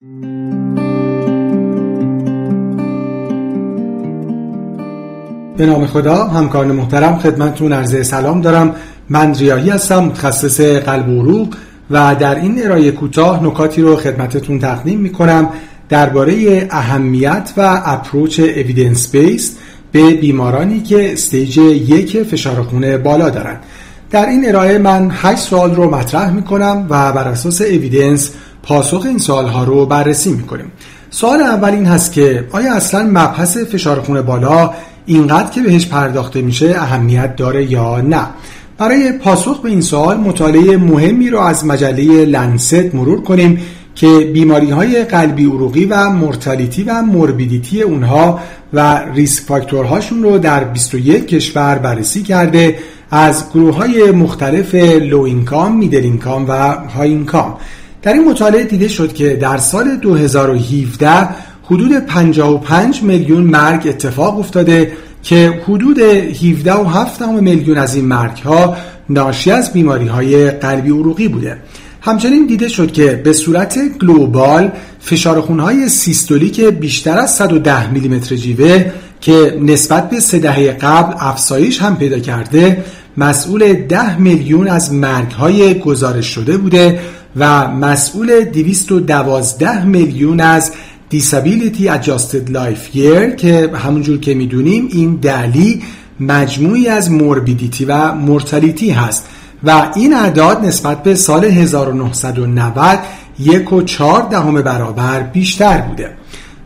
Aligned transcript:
به 0.00 0.06
نام 5.66 5.86
خدا 5.86 6.24
همکاران 6.24 6.72
محترم 6.72 7.18
خدمتتون 7.18 7.72
عرض 7.72 8.08
سلام 8.08 8.40
دارم. 8.40 8.74
من 9.08 9.34
ریاهی 9.34 9.70
هستم 9.70 10.04
متخصص 10.04 10.60
قلب 10.60 11.08
و 11.08 11.22
عروق 11.22 11.54
و 11.90 12.14
در 12.14 12.34
این 12.34 12.64
ارائه 12.64 12.90
کوتاه 12.90 13.44
نکاتی 13.44 13.82
رو 13.82 13.96
خدمتتون 13.96 14.58
تقدیم 14.58 15.00
می‌کنم 15.00 15.48
درباره 15.88 16.66
اهمیت 16.70 17.52
و 17.56 17.82
اپروچ 17.84 18.40
اویدنس 18.40 19.10
بیس 19.10 19.56
به 19.92 20.14
بیمارانی 20.14 20.80
که 20.80 21.12
استیج 21.12 21.58
یک 21.58 22.22
فشار 22.22 22.62
خون 22.62 22.96
بالا 22.96 23.30
دارند 23.30 23.60
در 24.10 24.26
این 24.26 24.48
ارائه 24.48 24.78
من 24.78 25.10
8 25.12 25.42
سوال 25.42 25.74
رو 25.74 25.90
مطرح 25.90 26.30
می‌کنم 26.30 26.86
و 26.90 27.12
بر 27.12 27.28
اساس 27.28 27.60
اویدنس 27.60 28.30
پاسخ 28.66 29.02
این 29.06 29.18
سوال 29.18 29.46
ها 29.46 29.64
رو 29.64 29.86
بررسی 29.86 30.32
می‌کنیم. 30.32 30.72
سوال 31.10 31.40
اول 31.40 31.70
این 31.70 31.86
هست 31.86 32.12
که 32.12 32.48
آیا 32.52 32.74
اصلا 32.74 33.02
مبحث 33.02 33.56
فشار 33.56 34.00
خون 34.00 34.22
بالا 34.22 34.70
اینقدر 35.06 35.50
که 35.50 35.62
بهش 35.62 35.86
پرداخته 35.86 36.42
میشه 36.42 36.74
اهمیت 36.78 37.36
داره 37.36 37.72
یا 37.72 38.00
نه؟ 38.00 38.26
برای 38.78 39.12
پاسخ 39.12 39.60
به 39.60 39.68
این 39.68 39.80
سوال 39.80 40.16
مطالعه 40.16 40.76
مهمی 40.76 41.30
رو 41.30 41.40
از 41.40 41.64
مجله 41.66 42.24
لنست 42.24 42.94
مرور 42.94 43.22
کنیم 43.22 43.58
که 43.94 44.30
بیماری 44.34 44.70
های 44.70 45.04
قلبی 45.04 45.44
عروقی 45.44 45.84
و 45.84 46.10
مرتلیتی 46.10 46.82
و 46.82 47.02
موربیدیتی 47.02 47.82
اونها 47.82 48.40
و 48.72 49.02
ریسک 49.14 49.42
فاکتورهاشون 49.42 50.22
رو 50.22 50.38
در 50.38 50.64
21 50.64 51.26
کشور 51.26 51.78
بررسی 51.78 52.22
کرده 52.22 52.78
از 53.10 53.44
گروه 53.54 53.74
های 53.74 54.10
مختلف 54.10 54.74
لو 54.74 55.20
اینکام، 55.20 55.76
میدل 55.76 56.02
اینکام 56.02 56.44
و 56.48 56.52
های 56.88 57.08
اینکام. 57.08 57.56
در 58.02 58.12
این 58.12 58.28
مطالعه 58.28 58.64
دیده 58.64 58.88
شد 58.88 59.12
که 59.12 59.36
در 59.36 59.58
سال 59.58 59.96
2017 59.96 61.28
حدود 61.64 61.98
55 61.98 63.02
میلیون 63.02 63.42
مرگ 63.42 63.88
اتفاق 63.88 64.38
افتاده 64.38 64.92
که 65.22 65.62
حدود 65.64 65.98
17.7 66.32 67.22
میلیون 67.40 67.78
از 67.78 67.94
این 67.94 68.04
مرگ 68.04 68.38
ها 68.38 68.76
ناشی 69.08 69.50
از 69.50 69.72
بیماری 69.72 70.06
های 70.06 70.50
قلبی 70.50 70.90
عروقی 70.90 71.28
بوده. 71.28 71.58
همچنین 72.00 72.46
دیده 72.46 72.68
شد 72.68 72.92
که 72.92 73.20
به 73.24 73.32
صورت 73.32 73.78
گلوبال 74.00 74.72
فشار 75.00 75.40
خونهای 75.40 75.88
سیستولیک 75.88 76.60
بیشتر 76.60 77.18
از 77.18 77.34
110 77.34 77.90
میلیمتر 77.90 78.36
جیوه 78.36 78.92
که 79.20 79.58
نسبت 79.62 80.10
به 80.10 80.20
سه 80.20 80.38
دهه 80.38 80.72
قبل 80.72 81.14
افزایش 81.18 81.82
هم 81.82 81.96
پیدا 81.96 82.18
کرده 82.18 82.84
مسئول 83.16 83.72
10 83.72 84.18
میلیون 84.18 84.68
از 84.68 84.92
مرگ 84.92 85.30
های 85.30 85.78
گزارش 85.78 86.26
شده 86.26 86.56
بوده 86.56 87.00
و 87.36 87.68
مسئول 87.68 88.44
212 88.44 89.84
میلیون 89.84 90.40
از 90.40 90.72
Disability 91.14 91.80
Adjusted 91.80 92.50
Life 92.52 92.94
Year 92.96 93.36
که 93.36 93.70
همونجور 93.74 94.20
که 94.20 94.34
می‌دونیم 94.34 94.88
این 94.92 95.16
دلی 95.16 95.82
مجموعی 96.20 96.88
از 96.88 97.10
موربیدیتی 97.10 97.84
و 97.84 98.12
مورتالیتی 98.12 98.90
هست 98.90 99.26
و 99.64 99.90
این 99.96 100.14
اعداد 100.14 100.64
نسبت 100.64 101.02
به 101.02 101.14
سال 101.14 101.44
1990 101.44 102.98
یک 103.38 103.72
و 103.72 103.82
چهار 103.82 104.28
دهم 104.30 104.62
برابر 104.62 105.22
بیشتر 105.22 105.78
بوده. 105.78 106.10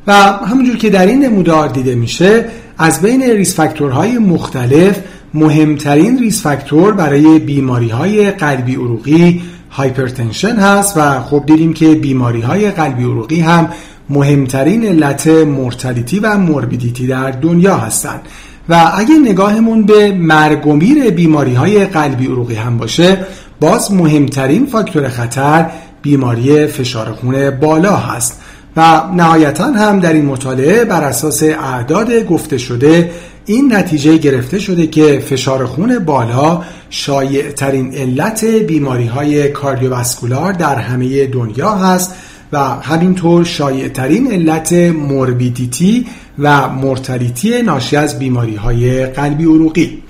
و 0.06 0.12
همونجور 0.22 0.76
که 0.76 0.90
در 0.90 1.06
این 1.06 1.24
نمودار 1.24 1.68
دیده 1.68 1.94
میشه 1.94 2.44
از 2.78 3.02
بین 3.02 3.22
risk 3.22 3.54
factor 3.54 4.02
های 4.02 4.18
مختلف 4.18 5.00
مهمترین 5.34 6.18
risk 6.18 6.42
factor 6.42 6.92
برای 6.92 7.38
بیماری 7.38 7.88
های 7.88 8.30
قلبی 8.30 8.74
عروقی 8.74 9.42
hypertension 9.70 10.56
هست 10.56 10.96
و 10.96 11.20
خب 11.20 11.42
دیدیم 11.46 11.72
که 11.72 11.94
بیماری 11.94 12.40
های 12.40 12.70
قلبی 12.70 13.04
عروقی 13.04 13.40
هم 13.40 13.68
مهمترین 14.08 14.86
علت 14.86 15.26
mortality 15.26 16.18
و 16.18 16.38
morbidity 16.38 17.06
در 17.06 17.30
دنیا 17.30 17.76
هستند. 17.76 18.20
و 18.68 18.92
اگه 18.94 19.14
نگاهمون 19.24 19.82
به 19.82 20.12
مرگ 20.12 20.66
و 20.66 20.76
میر 20.76 21.10
بیماری 21.10 21.54
های 21.54 21.86
قلبی 21.86 22.26
عروقی 22.26 22.54
هم 22.54 22.78
باشه 22.78 23.18
باز 23.60 23.92
مهمترین 23.92 24.66
فاکتور 24.66 25.08
خطر 25.08 25.66
بیماری 26.02 26.66
فشار 26.66 27.12
خون 27.12 27.50
بالا 27.50 27.96
هست. 27.96 28.40
و 28.76 29.02
نهایتا 29.16 29.64
هم 29.64 30.00
در 30.00 30.12
این 30.12 30.24
مطالعه 30.24 30.84
بر 30.84 31.04
اساس 31.04 31.42
اعداد 31.42 32.26
گفته 32.26 32.58
شده 32.58 33.10
این 33.52 33.74
نتیجه 33.74 34.16
گرفته 34.16 34.58
شده 34.58 34.86
که 34.86 35.22
فشار 35.26 35.66
خون 35.66 35.98
بالا 35.98 36.62
شایع 36.90 37.50
ترین 37.50 37.94
علت 37.94 38.44
بیماری 38.44 39.06
های 39.06 39.48
کاردیوواسکولار 39.48 40.52
در 40.52 40.74
همه 40.74 41.26
دنیا 41.26 41.70
هست 41.70 42.14
و 42.52 42.58
همینطور 42.58 43.44
شایع 43.44 43.88
ترین 43.88 44.32
علت 44.32 44.72
موربیدیتی 44.72 46.06
و 46.38 46.68
مرتلیتی 46.68 47.62
ناشی 47.62 47.96
از 47.96 48.18
بیماری 48.18 48.56
های 48.56 49.06
قلبی 49.06 49.44
عروقی. 49.44 50.02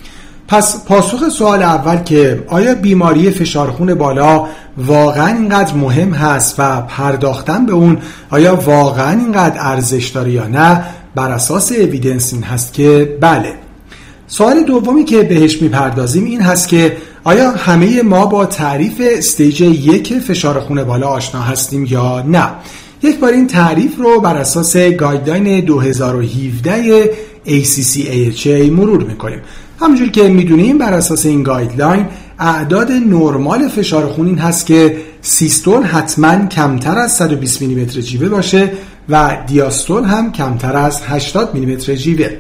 پس 0.49 0.85
پاسخ 0.85 1.29
سوال 1.29 1.63
اول 1.63 1.97
که 1.97 2.45
آیا 2.49 2.75
بیماری 2.75 3.31
فشار 3.31 3.71
خون 3.71 3.95
بالا 3.95 4.47
واقعا 4.77 5.27
اینقدر 5.27 5.75
مهم 5.75 6.13
هست 6.13 6.55
و 6.59 6.81
پرداختن 6.81 7.67
به 7.67 7.73
اون 7.73 7.99
آیا 8.31 8.57
واقعا 8.57 9.11
اینقدر 9.11 9.57
ارزش 9.59 10.09
داره 10.09 10.31
یا 10.31 10.47
نه 10.47 10.85
بر 11.15 11.31
اساس 11.31 11.73
evidence 11.73 12.33
این 12.33 12.43
هست 12.43 12.73
که 12.73 13.17
بله. 13.21 13.53
سوال 14.27 14.63
دومی 14.63 15.05
که 15.05 15.23
بهش 15.23 15.63
می‌پردازیم 15.63 16.25
این 16.25 16.41
هست 16.41 16.69
که 16.69 16.97
آیا 17.25 17.51
همه 17.51 18.03
ما 18.03 18.27
با 18.27 18.47
تعریف 18.47 19.03
stage 19.05 19.61
یک 19.61 20.19
فشار 20.19 20.61
خون 20.61 20.85
بالا 20.85 21.09
آشنا 21.09 21.41
هستیم 21.41 21.87
یا 21.91 22.23
نه؟ 22.23 22.47
یک 23.03 23.19
بار 23.19 23.33
این 23.33 23.47
تعریف 23.47 23.97
رو 23.99 24.21
بر 24.21 24.37
اساس 24.37 24.77
guideline 24.77 25.65
2017 25.65 27.11
ACC/AHA 27.47 28.71
مرور 28.71 29.05
می‌کنیم. 29.05 29.39
همونجور 29.81 30.09
که 30.09 30.29
می‌دونیم 30.29 30.79
بر 30.79 30.93
اساس 30.93 31.27
این 31.27 31.43
guideline 31.43 32.07
اعداد 32.39 32.93
نرمال 32.93 33.69
فشار 33.69 34.07
خون 34.07 34.27
این 34.27 34.39
هست 34.39 34.67
که 34.67 34.97
سیستول 35.23 35.83
حتما 35.83 36.47
کمتر 36.47 36.99
از 36.99 37.13
120 37.13 37.63
میلیمتر 37.63 38.01
جیوه 38.01 38.29
باشه 38.29 38.71
و 39.09 39.37
دیاستول 39.47 40.05
هم 40.05 40.33
کمتر 40.33 40.77
از 40.77 41.03
80 41.03 41.55
میلیمتر 41.55 41.95
جیوه 41.95 42.37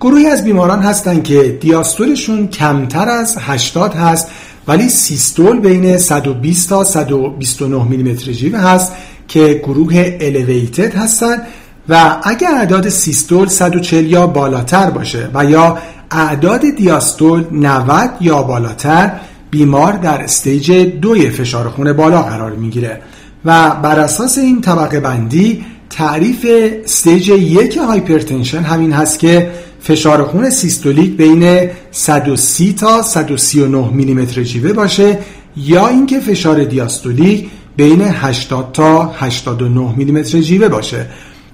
گروهی 0.00 0.26
از 0.26 0.44
بیماران 0.44 0.82
هستند 0.82 1.24
که 1.24 1.58
دیاستولشون 1.60 2.48
کمتر 2.48 3.08
از 3.08 3.36
80 3.40 3.94
هست 3.94 4.30
ولی 4.68 4.88
سیستول 4.88 5.60
بین 5.60 5.98
120 5.98 6.68
تا 6.68 6.84
129 6.84 7.84
میلیمتر 7.84 8.32
جیوه 8.32 8.58
هست 8.58 8.92
که 9.28 9.60
گروه 9.64 10.18
elevated 10.20 10.94
هستند 10.94 11.42
و 11.88 12.16
اگر 12.22 12.54
اعداد 12.58 12.88
سیستول 12.88 13.48
140 13.48 14.06
یا 14.06 14.26
بالاتر 14.26 14.90
باشه 14.90 15.30
و 15.34 15.44
یا 15.44 15.78
اعداد 16.10 16.60
دیاستول 16.76 17.44
90 17.52 18.10
یا 18.20 18.42
بالاتر 18.42 19.12
بیمار 19.50 19.92
در 19.92 20.22
stage 20.22 20.72
دوی 20.72 21.30
فشار 21.30 21.68
خون 21.68 21.92
بالا 21.92 22.22
قرار 22.22 22.52
می‌گیره. 22.52 23.00
و 23.44 23.70
بر 23.70 23.98
اساس 23.98 24.38
این 24.38 24.60
طبقه 24.60 25.00
بندی 25.00 25.64
تعریف 25.90 26.46
stage 26.84 27.28
یک 27.28 27.76
hypertension 27.76 28.62
همین 28.62 28.92
هست 28.92 29.18
که 29.18 29.50
فشار 29.80 30.24
خون 30.24 30.50
systolic 30.50 31.16
بین 31.16 31.70
130 31.90 32.72
تا 32.72 33.02
139 33.02 33.90
میلیمتر 33.90 34.42
جیوه 34.42 34.72
باشه 34.72 35.18
یا 35.56 35.88
اینکه 35.88 36.20
فشار 36.20 36.64
diastolic 36.64 37.46
بین 37.76 38.02
80 38.02 38.72
تا 38.72 39.02
89 39.02 39.94
میلیمتر 39.96 40.40
جیوه 40.40 40.68
باشه. 40.68 41.06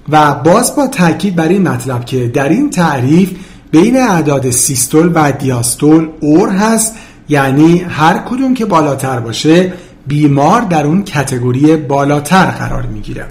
و 0.09 0.33
باز 0.33 0.75
با 0.75 0.87
تاکید 0.87 1.35
بر 1.35 1.47
این 1.47 1.67
مطلب 1.67 2.05
که 2.05 2.27
در 2.27 2.49
این 2.49 2.69
تعریف 2.69 3.31
بین 3.71 3.97
اعداد 3.97 4.49
سیستول 4.49 5.11
و 5.15 5.31
دیاستول 5.31 6.09
اور 6.21 6.49
هست 6.49 6.95
یعنی 7.29 7.77
هر 7.77 8.17
کدوم 8.17 8.53
که 8.53 8.65
بالاتر 8.65 9.19
باشه 9.19 9.73
بیمار 10.07 10.61
در 10.61 10.85
اون 10.85 11.03
کتگوری 11.03 11.75
بالاتر 11.75 12.45
قرار 12.45 12.81
می‌گیره. 12.81 13.25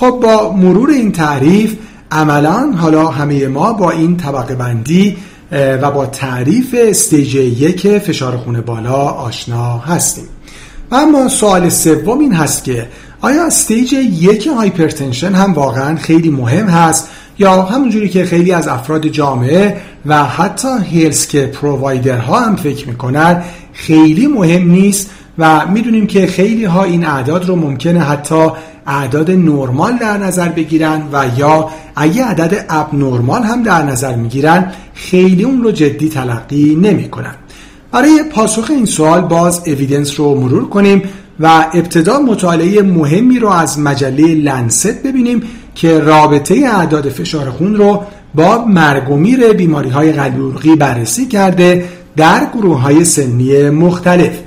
خب 0.00 0.10
با 0.22 0.52
مرور 0.52 0.90
این 0.90 1.12
تعریف 1.12 1.76
عملا 2.10 2.72
حالا 2.76 3.06
همه 3.06 3.48
ما 3.48 3.72
با 3.72 3.90
این 3.90 4.16
طبقه 4.16 4.54
بندی 4.54 5.16
و 5.52 5.90
با 5.90 6.06
تعریف 6.06 6.74
استیج 6.78 7.34
یک 7.34 7.98
فشار 7.98 8.36
خون 8.36 8.60
بالا 8.60 8.92
آشنا 8.92 9.78
هستیم. 9.78 10.24
و 10.90 10.94
اما 10.94 11.28
سوال 11.28 11.68
سوم 11.68 12.18
این 12.18 12.32
هست 12.32 12.64
که 12.64 12.88
آیا 13.20 13.46
stage 13.46 13.92
یک 13.92 14.46
hypertension 14.46 15.34
هم 15.34 15.52
واقعا 15.52 15.96
خیلی 15.96 16.30
مهم 16.30 16.66
هست؟ 16.66 17.08
یا 17.38 17.62
همونجوری 17.62 18.08
که 18.08 18.24
خیلی 18.24 18.52
از 18.52 18.68
افراد 18.68 19.06
جامعه 19.06 19.76
و 20.06 20.24
حتی 20.24 20.68
healthcare 20.84 21.46
provider 21.46 22.18
ها 22.18 22.40
هم 22.40 22.56
فکر 22.56 22.88
می‌کنن 22.88 23.42
خیلی 23.72 24.26
مهم 24.26 24.70
نیست 24.70 25.10
و 25.38 25.66
می‌دونیم 25.66 26.06
که 26.06 26.26
خیلی 26.26 26.64
ها 26.64 26.84
این 26.84 27.04
اعداد 27.04 27.48
رو 27.48 27.56
ممکنه 27.56 28.00
حتی 28.00 28.48
اعداد 28.86 29.30
نرمال 29.30 29.96
در 29.96 30.18
نظر 30.18 30.48
بگیرن 30.48 31.02
و 31.12 31.24
یا 31.36 31.70
اگه 31.96 32.24
عدد 32.24 32.64
abnormal 32.68 33.42
هم 33.42 33.62
در 33.62 33.82
نظر 33.82 34.16
می‌گیرن 34.16 34.72
خیلی 34.94 35.44
اون 35.44 35.62
رو 35.62 35.72
جدی 35.72 36.08
تلقی 36.08 36.78
نمی‌کنن. 36.82 37.34
برای 37.92 38.22
پاسخ 38.22 38.70
این 38.70 38.84
سوال 38.84 39.20
باز 39.20 39.62
evidence 39.66 40.20
رو 40.20 40.34
مرور 40.34 40.68
کنیم 40.68 41.02
و 41.40 41.46
ابتدا 41.74 42.18
مطالعه 42.18 42.82
مهمی 42.82 43.38
رو 43.38 43.48
از 43.48 43.78
مجله 43.78 44.34
لنست 44.34 45.02
ببینیم 45.02 45.42
که 45.74 45.98
رابطه 45.98 46.54
اعداد 46.54 47.08
فشار 47.08 47.50
خون 47.50 47.74
رو 47.74 48.02
با 48.34 48.64
مرگ 48.64 49.10
و 49.10 49.16
میر 49.16 49.52
بیماری 49.52 49.88
های 49.88 50.12
قلبی 50.12 50.76
بررسی 50.76 51.26
کرده 51.26 51.84
در 52.16 52.46
گروه 52.54 52.80
های 52.80 53.04
سنی 53.04 53.70
مختلف. 53.70 54.38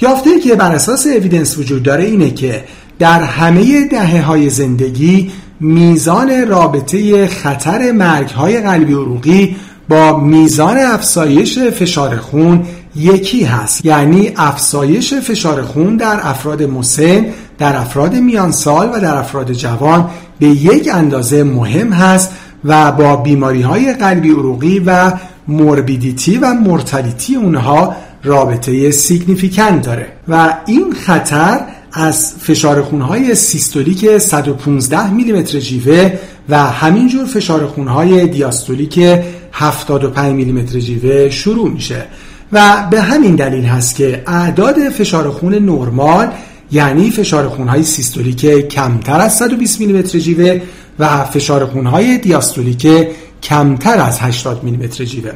یافته 0.00 0.40
که 0.40 0.54
بر 0.54 0.72
اساس 0.72 1.06
اویدنس 1.06 1.58
وجود 1.58 1.82
داره 1.82 2.04
اینه 2.04 2.30
که 2.30 2.64
در 3.00 3.22
همه 3.22 3.88
دهه 3.88 4.22
های 4.22 4.50
زندگی 4.50 5.30
میزان 5.60 6.48
رابطه 6.48 7.26
خطر 7.26 7.92
مرگ 7.92 8.28
های 8.30 8.60
قلبی 8.60 8.92
عروقی 8.92 9.56
با 9.88 10.18
میزان 10.18 10.78
افزایش 10.78 11.58
فشار 11.58 12.16
خون 12.16 12.64
یکی 12.96 13.44
هست. 13.44 13.84
یعنی 13.84 14.32
افزایش 14.36 15.14
فشار 15.14 15.62
خون 15.62 15.96
در 15.96 16.20
افراد 16.22 16.62
مسن 16.62 17.26
در 17.58 17.76
افراد 17.76 18.14
میان 18.14 18.52
سال 18.52 18.90
و 18.94 19.00
در 19.00 19.16
افراد 19.16 19.52
جوان 19.52 20.10
به 20.38 20.46
یک 20.46 20.90
اندازه 20.92 21.42
مهم 21.44 21.92
هست 21.92 22.32
و 22.64 22.92
با 22.92 23.16
بیماری 23.16 23.62
های 23.62 23.92
قلبی 23.92 24.30
عروقی 24.30 24.78
و 24.78 25.12
morbidity 25.48 26.38
و 26.38 26.54
mortality 26.54 27.36
اونها 27.36 27.96
رابطه 28.24 28.90
significant 28.90 29.82
داره. 29.86 30.12
و 30.28 30.56
این 30.66 30.92
خطر 30.92 31.60
از 31.92 32.34
فشار 32.40 32.82
خونهای 32.82 33.34
systolic 33.34 34.18
115 34.18 35.10
میلیمتر 35.10 35.58
جیوه 35.58 36.12
و 36.48 36.58
همینجور 36.58 37.26
فشار 37.26 37.66
خونهای 37.66 38.26
diastolic 38.26 38.98
75 39.52 40.34
میلیمتر 40.34 40.78
جیوه 40.78 41.30
شروع 41.30 41.70
میشه. 41.70 42.04
و 42.52 42.86
به 42.90 43.00
همین 43.00 43.36
دلیل 43.36 43.64
هست 43.64 43.96
که 43.96 44.22
اعداد 44.26 44.88
فشار 44.88 45.30
خون 45.30 45.54
نرمال 45.54 46.28
یعنی 46.72 47.10
فشار 47.10 47.48
خونهای 47.48 47.82
سیستولیک 47.82 48.68
کمتر 48.68 49.20
از 49.20 49.36
120 49.36 49.80
میلیمتر 49.80 50.18
جیوه 50.18 50.60
و 50.98 51.24
فشار 51.24 51.66
خونهای 51.66 52.18
دیاستولیک 52.18 52.88
کمتر 53.42 53.98
از 53.98 54.20
80 54.20 54.64
میلیمتر 54.64 55.04
جیوه. 55.04 55.32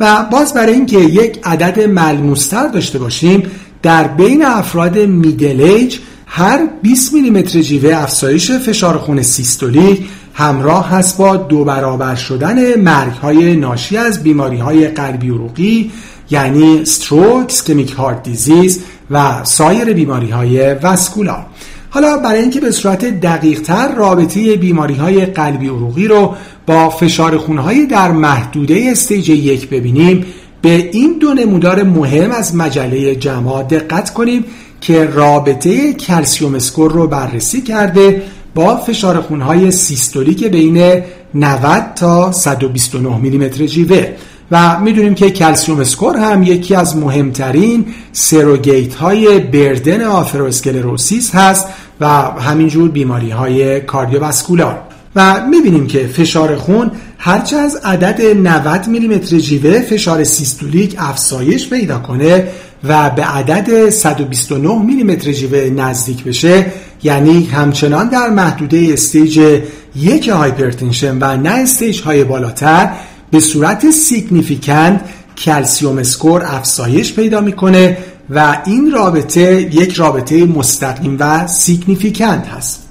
و 0.00 0.26
باز 0.32 0.54
برای 0.54 0.72
اینکه 0.74 0.98
یک 0.98 1.40
عدد 1.44 1.80
ملموستر 1.80 2.68
داشته 2.68 2.98
باشیم 2.98 3.42
در 3.82 4.08
بین 4.08 4.44
افراد 4.44 4.98
میدل 4.98 5.60
ایج 5.60 5.98
هر 6.26 6.68
20 6.82 7.12
میلیمتر 7.12 7.60
جیوه 7.60 7.96
افزایش 7.96 8.50
فشار 8.50 8.98
خون 8.98 9.22
سیستولیک 9.22 10.08
همراه 10.34 10.90
هست 10.90 11.18
با 11.18 11.36
دو 11.36 11.64
برابر 11.64 12.14
شدن 12.14 12.80
مرگ 12.80 13.12
های 13.12 13.56
ناشی 13.56 13.96
از 13.96 14.22
بیماری 14.22 14.56
های 14.58 14.88
قلبی 14.88 15.28
عروقی 15.28 15.90
یعنی 16.30 16.84
stroke، 16.84 17.52
ischemic 17.52 17.92
heart 17.92 18.22
disease 18.22 18.82
و 19.10 19.44
سایر 19.44 19.92
بیماری 19.92 20.30
های 20.30 20.74
vascular 20.74 21.46
حالا 21.90 22.16
برای 22.16 22.40
اینکه 22.40 22.60
به 22.60 22.70
صورت 22.70 23.20
دقیق 23.20 23.60
تر 23.60 23.94
رابطه 23.94 24.56
بیماری 24.56 24.94
های 24.94 25.26
قلبی 25.26 25.68
عروقی 25.68 26.08
رو 26.08 26.34
با 26.66 26.90
فشار 26.90 27.38
خونهای 27.38 27.86
در 27.86 28.12
محدوده 28.12 28.88
stage 28.92 29.28
یک 29.28 29.68
ببینیم 29.68 30.24
به 30.62 30.90
این 30.92 31.18
دو 31.20 31.34
نمودار 31.34 31.82
مهم 31.82 32.30
از 32.30 32.54
مجله 32.54 33.14
JAMA 33.14 33.62
دقت 33.62 34.12
کنیم 34.12 34.44
که 34.80 35.04
رابطه 35.04 35.92
calcium 35.92 36.54
score 36.54 36.92
رو 36.92 37.06
بررسی 37.06 37.62
کرده 37.62 38.22
با 38.54 38.76
فشار 38.76 39.20
خونهای 39.20 39.70
systolic 39.70 40.44
بین 40.44 41.02
90 41.34 41.82
تا 41.96 42.32
129 42.32 43.18
میلیمتر 43.18 43.66
جیوه. 43.66 44.06
و 44.50 44.80
می‌دونیم 44.80 45.14
که 45.14 45.30
calcium 45.30 45.80
score 45.80 46.16
هم 46.16 46.42
یکی 46.42 46.74
از 46.74 46.96
مهمترین 46.96 47.86
surrogate 48.12 48.94
های 48.94 49.38
burden 49.38 50.02
atherosclerosis 50.02 51.34
هست 51.34 51.68
و 52.00 52.06
همینجور 52.22 52.90
بیماری 52.90 53.30
های 53.30 53.80
cardiovascular. 53.80 54.80
و 55.16 55.46
می‌بینیم 55.50 55.86
که 55.86 56.06
فشار 56.06 56.56
خون 56.56 56.90
هرچه 57.20 57.56
از 57.56 57.76
عدد 57.76 58.22
90 58.22 58.88
میلیمتر 58.88 59.38
جیوه 59.38 59.80
فشار 59.80 60.24
systolic 60.24 60.94
افزایش 60.98 61.68
پیدا 61.68 61.98
کنه 61.98 62.48
و 62.84 63.10
به 63.10 63.24
عدد 63.24 63.90
129 63.90 64.82
میلیمتر 64.82 65.32
جیوه 65.32 65.70
نزدیک 65.70 66.24
بشه 66.24 66.66
یعنی 67.02 67.44
همچنان 67.44 68.08
در 68.08 68.30
محدوده 68.30 68.88
stage 68.92 69.60
یک 69.96 70.28
hypertension 70.28 71.18
و 71.20 71.36
نه 71.36 71.50
stage 71.50 72.00
های 72.00 72.24
بالاتر 72.24 72.90
به 73.30 73.40
صورت 73.40 73.90
significant 73.90 75.00
calcium 75.38 75.98
score 75.98 76.42
افزایش 76.46 77.14
پیدا 77.14 77.40
می‌کنه 77.40 77.96
و 78.30 78.58
این 78.66 78.90
رابطه 78.90 79.62
یک 79.62 79.94
رابطه 79.94 80.44
مستقیم 80.44 81.16
و 81.20 81.46
significant 81.46 82.46
هست. 82.46 82.87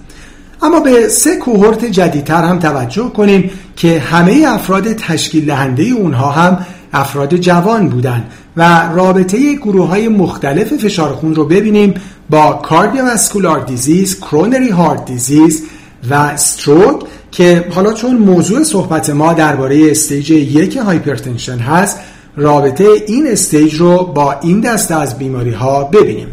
اما 0.61 0.79
به 0.79 1.07
سه 1.07 1.35
cohort 1.35 1.85
جدیدتر 1.85 2.43
هم 2.43 2.59
توجه 2.59 3.09
کنیم 3.09 3.51
که 3.75 3.99
همه 3.99 4.43
افراد 4.47 4.93
تشکیل 4.93 5.45
دهنده 5.45 5.83
اونها 5.83 6.31
هم 6.31 6.65
افراد 6.93 7.35
جوان 7.35 7.89
بودند 7.89 8.31
و 8.57 8.89
رابطه 8.93 9.55
گروه 9.55 9.87
های 9.87 10.07
مختلف 10.07 10.73
فشار 10.73 11.13
خون 11.13 11.35
رو 11.35 11.45
ببینیم 11.45 11.93
با 12.29 12.53
cardiovascular 12.53 13.59
disease، 13.59 14.19
coronary 14.19 14.69
heart 14.69 15.05
disease 15.05 15.63
و 16.09 16.13
stroke 16.13 17.01
که 17.31 17.65
حالا 17.71 17.93
چون 17.93 18.15
موضوع 18.15 18.63
صحبت 18.63 19.09
ما 19.09 19.33
درباره 19.33 19.91
stage 19.91 20.31
یک 20.31 20.77
hypertension 20.77 21.57
هست 21.57 21.99
رابطه 22.35 22.87
این 23.07 23.27
stage 23.27 23.75
رو 23.75 24.03
با 24.03 24.35
این 24.41 24.61
دسته 24.61 24.95
از 24.95 25.17
بیماری 25.17 25.51
ها 25.51 25.83
ببینیم. 25.83 26.27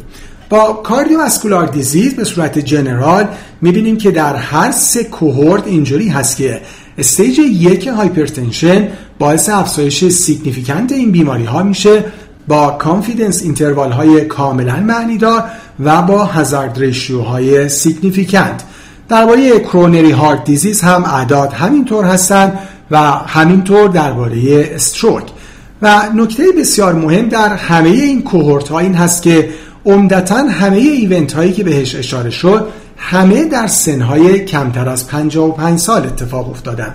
با 0.54 0.72
cardiovascular 0.72 1.66
disease 1.66 2.16
به 2.16 2.24
صورت 2.24 2.58
general 2.58 3.28
می‌بینیم 3.60 3.96
که 3.96 4.10
در 4.10 4.36
هر 4.36 4.70
سه 4.70 5.04
cohort 5.04 5.66
اینجوری 5.66 6.08
هست 6.08 6.36
که 6.36 6.60
stage 6.98 7.38
یک 7.38 7.86
hypertension 7.86 8.88
باعث 9.18 9.48
افزایش 9.48 10.08
significant 10.08 10.92
این 10.92 11.12
بیماری 11.12 11.44
ها 11.44 11.62
میشه 11.62 12.04
با 12.48 12.70
confidence 12.70 13.42
interval 13.42 13.92
های 13.92 14.24
کاملا 14.24 14.76
معنیدار 14.76 15.44
و 15.80 16.02
با 16.02 16.24
hazard 16.24 16.78
ratio 16.78 17.20
های 17.20 17.68
significant. 17.68 18.62
درباره 19.08 19.60
coronary 19.60 20.10
heart 20.10 20.44
disease 20.44 20.80
هم 20.80 21.04
اعداد 21.04 21.52
همینطور 21.52 22.04
هستند 22.04 22.58
و 22.90 22.98
همینطور 23.10 23.88
درباره 23.88 24.70
stroke 24.74 25.24
و 25.82 26.02
نکته 26.14 26.44
بسیار 26.58 26.92
مهم 26.92 27.28
در 27.28 27.48
همه 27.48 27.88
این 27.88 28.22
cohort 28.22 28.68
ها 28.68 28.78
این 28.78 28.94
هست 28.94 29.22
که 29.22 29.48
عمدتا 29.86 30.36
همه 30.36 30.76
event 30.76 31.32
هایی 31.32 31.52
که 31.52 31.64
بهش 31.64 31.94
اشاره 31.94 32.30
شد 32.30 32.68
همه 32.96 33.44
در 33.44 33.66
سنهای 33.66 34.44
کمتر 34.44 34.88
از 34.88 35.06
55 35.06 35.78
سال 35.78 36.06
اتفاق 36.06 36.50
افتادن. 36.50 36.94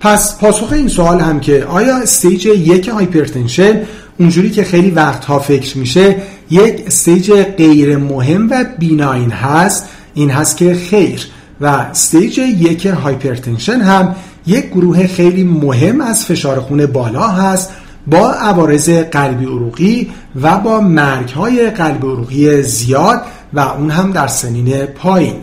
پس 0.00 0.38
پاسخ 0.38 0.72
این 0.72 0.88
سوال 0.88 1.20
هم 1.20 1.40
که 1.40 1.64
آیا 1.64 1.96
stage 1.96 2.46
یک 2.46 2.88
hypertension 2.88 3.82
اونجوری 4.18 4.50
که 4.50 4.64
خیلی 4.64 4.90
وقتها 4.90 5.38
فکر 5.38 5.78
میشه 5.78 6.16
یک 6.50 6.82
استیج 6.86 7.32
غیر 7.32 7.96
مهم 7.96 8.50
و 8.50 8.64
بینابین 8.78 9.30
هست؟ 9.30 9.88
این 10.14 10.30
هست 10.30 10.56
که 10.56 10.74
خیر. 10.74 11.26
و 11.60 11.66
stage 11.66 12.38
یک 12.38 12.86
hypertension 12.86 13.80
هم 13.80 14.14
یک 14.46 14.66
گروه 14.66 15.06
خیلی 15.06 15.44
مهم 15.44 16.00
از 16.00 16.24
فشار 16.24 16.60
خون 16.60 16.86
بالا 16.86 17.28
هست 17.28 17.70
با 18.06 18.30
عوارض 18.30 18.88
قلبی 18.88 19.44
عروقی 19.44 20.10
و 20.42 20.58
با 20.58 20.80
مرگ 20.80 21.28
های 21.28 21.70
قلبی 21.70 22.06
عروقی 22.06 22.62
زیاد 22.62 23.22
و 23.52 23.60
اون 23.60 23.90
هم 23.90 24.10
در 24.10 24.26
سنین 24.26 24.86
پایین. 24.86 25.36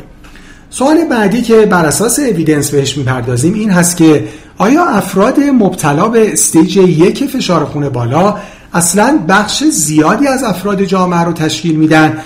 سوال 0.69 1.05
بعدی 1.05 1.41
که 1.41 1.65
بر 1.65 1.85
اساس 1.85 2.19
evidence 2.19 2.71
بهش 2.71 2.97
می‌پردازیم 2.97 3.53
این 3.53 3.69
هست 3.69 3.97
که 3.97 4.27
آیا 4.57 4.85
افراد 4.85 5.39
مبتلا 5.39 6.07
به 6.07 6.33
stage 6.33 6.77
یک 6.77 7.25
فشار 7.25 7.65
خون 7.65 7.89
بالا 7.89 8.37
اصلا 8.73 9.19
بخش 9.27 9.63
زیادی 9.63 10.27
از 10.27 10.43
افراد 10.43 10.83
جامعه 10.83 11.19
رو 11.19 11.33
تشکیل 11.33 11.75
میدن 11.75 12.17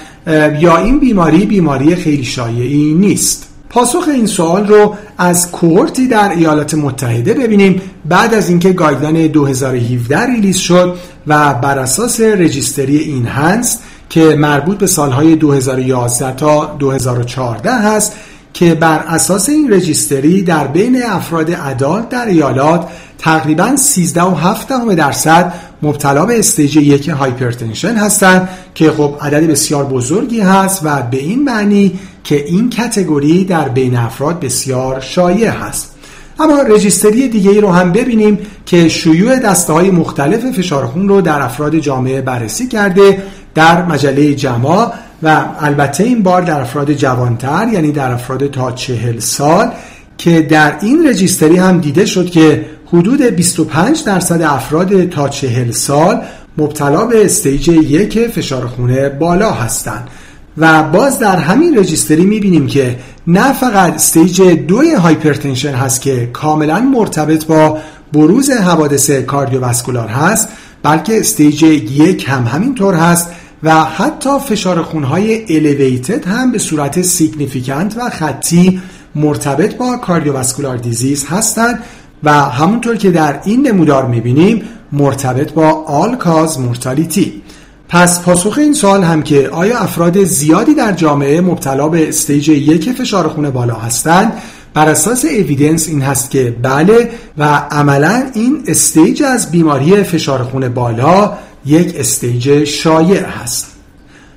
یا 0.59 0.77
این 0.77 0.99
بیماری 0.99 1.45
بیماری 1.45 1.95
خیلی 1.95 2.25
شایعی 2.25 2.93
نیست؟ 2.93 3.54
پاسخ 3.69 4.03
این 4.07 4.25
سوال 4.25 4.67
رو 4.67 4.95
از 5.17 5.51
cohortی 5.51 6.07
در 6.07 6.29
ایالات 6.29 6.73
متحده 6.73 7.33
ببینیم 7.33 7.81
بعد 8.05 8.33
از 8.33 8.49
اینکه 8.49 8.73
guideline 8.73 9.27
2017 9.27 10.25
release 10.25 10.57
شد 10.57 10.97
و 11.27 11.53
بر 11.53 11.79
اساس 11.79 12.19
registry 12.19 12.97
NHANES 12.97 13.79
که 14.09 14.35
مربوط 14.35 14.77
به 14.77 14.87
سالهای 14.87 15.35
2011 15.35 16.35
تا 16.35 16.75
2014 16.79 17.71
هست 17.71 18.13
که 18.53 18.75
بر 18.75 18.99
اساس 19.07 19.49
این 19.49 19.73
registry 19.73 20.41
در 20.41 20.67
بین 20.67 21.03
افراد 21.05 21.51
adult 21.51 22.09
در 22.09 22.25
ایالات 22.25 22.87
تقریبا 23.17 23.75
13.7 23.75 24.95
درصد 24.95 25.53
مبتلا 25.81 26.25
به 26.25 26.39
stage 26.39 26.77
یک 26.77 27.09
hypertension 27.09 27.95
هستند 27.95 28.49
که 28.75 28.91
خب 28.91 29.15
عدد 29.21 29.47
بسیار 29.47 29.85
بزرگی 29.85 30.39
هست 30.39 30.81
و 30.83 31.01
به 31.01 31.17
این 31.17 31.43
معنی 31.43 31.99
که 32.25 32.45
این 32.45 32.69
category 32.69 33.43
در 33.43 33.69
بین 33.69 33.95
افراد 33.95 34.39
بسیار 34.39 34.99
شایع 34.99 35.49
هست. 35.49 35.95
اما 36.39 36.61
registry 36.61 37.29
دیگه 37.29 37.51
ای 37.51 37.61
رو 37.61 37.71
هم 37.71 37.91
ببینیم 37.91 38.39
که 38.65 38.89
شیوع 38.89 39.39
دسته 39.39 39.73
های 39.73 39.91
مختلف 39.91 40.45
فشار 40.57 40.85
خون 40.85 41.09
رو 41.09 41.21
در 41.21 41.41
افراد 41.41 41.75
جامعه 41.75 42.21
بررسی 42.21 42.67
کرده 42.67 43.23
در 43.55 43.85
مجله 43.85 44.33
JAMA 44.33 44.93
و 45.23 45.45
البته 45.59 46.03
این 46.03 46.23
بار 46.23 46.41
در 46.41 46.61
افراد 46.61 46.93
جوانتر 46.93 47.67
یعنی 47.73 47.91
در 47.91 48.11
افراد 48.11 48.47
تا 48.51 48.71
چهل 48.71 49.19
سال 49.19 49.71
که 50.17 50.41
در 50.41 50.77
این 50.81 51.07
registry 51.07 51.57
هم 51.57 51.79
دیده 51.79 52.05
شد 52.05 52.29
که 52.29 52.65
حدود 52.87 53.21
25 53.21 54.03
درصد 54.03 54.41
افراد 54.41 55.09
تا 55.09 55.29
چهل 55.29 55.71
سال 55.71 56.21
مبتلا 56.57 57.05
به 57.05 57.25
stage 57.25 57.67
یک 57.67 58.27
فشار 58.27 58.67
خون 58.67 59.09
بالا 59.09 59.51
هستند. 59.51 60.07
و 60.57 60.83
باز 60.83 61.19
در 61.19 61.37
همین 61.37 61.77
registry 61.77 62.25
می‌بینیم 62.25 62.67
که 62.67 62.99
نه 63.27 63.53
فقط 63.53 63.93
stage 63.93 64.41
دوی 64.41 64.93
hypertension 64.93 65.73
هست 65.73 66.01
که 66.01 66.29
کاملا 66.33 66.79
مرتبط 66.79 67.45
با 67.45 67.77
بروز 68.13 68.49
حوادث 68.51 69.09
cardiovascular 69.09 70.07
هست 70.07 70.49
بلکه 70.83 71.19
stage 71.19 71.63
یک 71.63 72.25
هم 72.29 72.43
همینطور 72.43 72.95
هست 72.95 73.29
و 73.63 73.83
حتی 73.83 74.29
فشار 74.39 74.81
خونهای 74.81 75.55
elevated 75.55 76.27
هم 76.27 76.51
به 76.51 76.59
صورت 76.59 77.01
significant 77.01 77.97
و 77.97 78.09
خطی 78.09 78.81
مرتبط 79.15 79.75
با 79.75 79.97
cardiovascular 79.97 80.77
disease 80.77 81.25
هستند 81.25 81.79
و 82.23 82.31
همونطور 82.33 82.95
که 82.95 83.11
در 83.11 83.39
این 83.43 83.67
نمودار 83.67 84.05
می‌بینیم 84.05 84.61
مرتبط 84.91 85.53
با 85.53 85.69
all-cause 85.87 86.59
mortality 86.59 87.41
پس 87.89 88.21
پاسخ 88.21 88.57
این 88.57 88.73
سوال 88.73 89.03
هم 89.03 89.21
که 89.23 89.49
آیا 89.49 89.77
افراد 89.77 90.23
زیادی 90.23 90.73
در 90.73 90.91
جامعه 90.91 91.41
مبتلا 91.41 91.89
به 91.89 92.09
stage 92.09 92.49
یک 92.49 92.91
فشار 92.91 93.27
خون 93.27 93.49
بالا 93.49 93.75
هستند؟ 93.75 94.33
بر 94.73 94.89
اساس 94.89 95.25
evidence 95.25 95.87
این 95.87 96.01
هست 96.01 96.31
که 96.31 96.55
بله 96.61 97.09
و 97.37 97.43
عملا 97.71 98.29
این 98.33 98.63
stage 98.67 99.23
از 99.23 99.51
بیماری 99.51 100.03
فشار 100.03 100.43
خون 100.43 100.69
بالا 100.69 101.33
یک 101.65 101.95
stage 101.99 102.63
شایع 102.63 103.23
هست. 103.23 103.67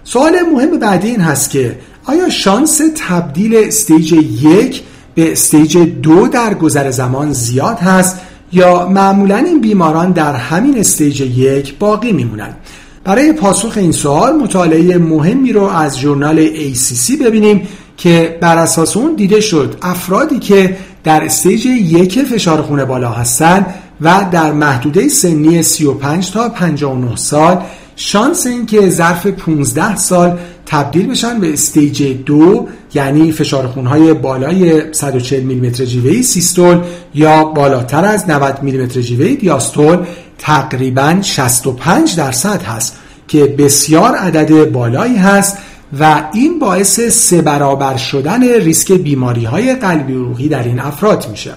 سوال 0.05 0.33
مهم 0.55 0.79
بعدی 0.79 1.09
این 1.09 1.21
هست 1.21 1.51
که 1.51 1.79
آیا 2.05 2.29
شانس 2.29 2.81
تبدیل 3.09 3.57
stage 3.57 4.13
یک 4.43 4.83
به 5.15 5.33
stage 5.33 5.77
دو 5.77 6.29
در 6.29 6.55
گذر 6.55 6.91
زمان 6.91 7.33
زیاد 7.33 7.79
هست 7.79 8.21
یا 8.53 8.89
معمولا 8.89 9.37
این 9.37 9.61
بیماران 9.61 10.13
در 10.13 10.35
همین 10.35 10.79
stage 10.79 11.21
یک 11.21 11.79
باقی 11.79 12.13
میمونند؟ 12.13 12.57
برای 13.05 13.33
پاسخ 13.33 13.73
این 13.77 13.93
سوال 13.93 14.37
مطالعه 14.37 14.99
مهمی 14.99 15.53
رو 15.53 15.63
از 15.63 15.99
ژورنال 15.99 16.47
ACC 16.47 17.23
ببینیم 17.23 17.69
که 17.97 18.39
بر 18.41 18.59
اساس 18.59 18.97
اون 18.97 19.15
دیده 19.15 19.41
شد 19.41 19.75
افرادی 19.83 20.39
که 20.39 20.77
در 21.05 21.25
stage 21.25 21.67
یک 21.67 22.23
فشار 22.23 22.63
خون 22.63 22.85
بالا 22.85 23.11
هستند 23.11 23.75
و 24.01 24.27
در 24.33 24.53
محدوده 24.53 25.09
سنی 25.09 25.63
35 25.63 26.31
تا 26.31 26.49
59 26.49 27.17
سال 27.17 27.63
شانس 27.97 28.47
اینکه 28.47 28.89
ظرف 28.89 29.27
15 29.27 29.97
سال 29.97 30.39
تبدیل 30.67 31.07
بشن 31.07 31.41
به 31.41 31.53
stage 31.53 32.03
دو 32.27 32.69
یعنی 32.95 33.33
فشار 33.33 33.67
خونهای 33.67 34.15
بالای 34.15 34.93
140 34.93 35.41
میلیمتر 35.41 35.85
جیوه‌ی 35.85 36.23
سیستول 36.23 36.81
یا 37.15 37.45
بالاتر 37.45 38.05
از 38.05 38.31
90 38.31 38.63
میلیمتر 38.63 39.01
جیوه‌ی 39.01 39.37
دیاستول 39.37 39.99
تقریبا 40.39 41.19
65 41.23 42.17
درصد 42.17 42.63
هست 42.63 42.99
که 43.29 43.47
بسیار 43.47 44.15
عدد 44.15 44.71
بالایی 44.71 45.17
هست 45.17 45.59
و 46.01 46.23
این 46.33 46.59
باعث 46.59 47.01
سه 47.01 47.43
برابر 47.43 47.97
شدن 47.97 48.43
ریسک 48.43 48.93
بیماری 48.93 49.45
های 49.45 49.75
قلبی 49.75 50.15
عروقی 50.15 50.49
در 50.49 50.63
این 50.63 50.81
افراد 50.81 51.27
میشه. 51.31 51.53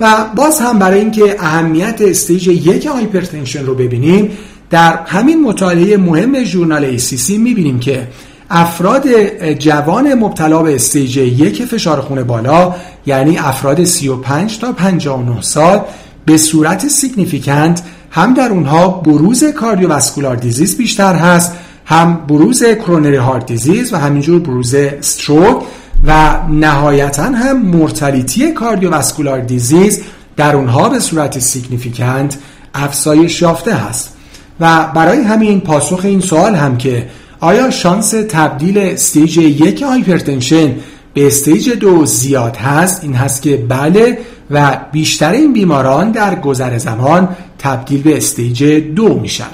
و 0.00 0.24
باز 0.36 0.60
هم 0.60 0.78
برای 0.78 1.00
اینکه 1.00 1.36
اهمیت 1.38 2.00
stage 2.00 2.46
یک 2.48 2.86
hypertension 2.86 3.66
رو 3.66 3.74
ببینیم 3.74 4.30
در 4.70 4.98
همین 5.06 5.42
مطالعه 5.42 5.96
مهم 5.96 6.44
ژورنال 6.44 6.98
ACC 6.98 7.30
می‌بینیم 7.30 7.80
که 7.80 8.08
افراد 8.50 9.08
جوان 9.52 10.14
مبتلا 10.14 10.62
به 10.62 10.74
stage 10.74 11.16
یک 11.16 11.64
فشار 11.64 12.00
خون 12.00 12.22
بالا 12.22 12.74
یعنی 13.06 13.38
افراد 13.38 13.84
35 13.84 14.58
تا 14.58 14.72
59 14.72 15.42
سال 15.42 15.80
به 16.24 16.36
صورت 16.36 16.88
significant 16.88 17.82
هم 18.10 18.34
در 18.34 18.48
اونها 18.48 18.88
بروز 18.88 19.44
cardiovascular 19.44 20.36
disease 20.36 20.76
بیشتر 20.76 21.14
هست 21.14 21.52
هم 21.84 22.26
بروز 22.28 22.64
coronary 22.64 23.16
heart 23.16 23.46
disease 23.46 23.92
و 23.92 23.96
همینجور 23.96 24.40
بروز 24.40 24.74
stroke 24.74 25.62
و 26.04 26.38
نهایتا 26.48 27.22
هم 27.22 27.62
mortality 27.62 28.52
cardiovascular 28.52 29.40
disease 29.40 30.00
در 30.36 30.56
اونها 30.56 30.88
به 30.88 30.98
صورت 30.98 31.38
significant 31.38 32.38
افزایش 32.74 33.42
یافته 33.42 33.74
هست. 33.74 34.16
و 34.60 34.86
برای 34.94 35.22
همین 35.22 35.60
پاسخ 35.60 36.00
این 36.04 36.20
سوال 36.20 36.54
هم 36.54 36.76
که 36.78 37.06
آیا 37.40 37.70
شانس 37.70 38.10
تبدیل 38.10 38.78
stage 38.78 39.38
یک 39.38 39.82
hypertension 39.82 40.74
به 41.14 41.26
stage 41.26 41.70
دو 41.70 42.06
زیاد 42.06 42.56
هست؟ 42.56 43.04
این 43.04 43.14
هست 43.14 43.42
که 43.42 43.56
بله 43.56 44.18
و 44.50 44.78
بیشتر 44.92 45.32
این 45.32 45.52
بیماران 45.52 46.10
در 46.10 46.34
گذر 46.34 46.78
زمان 46.78 47.28
تبدیل 47.58 48.02
به 48.02 48.16
stage 48.16 48.64
دو 48.64 49.20
میشن. 49.20 49.44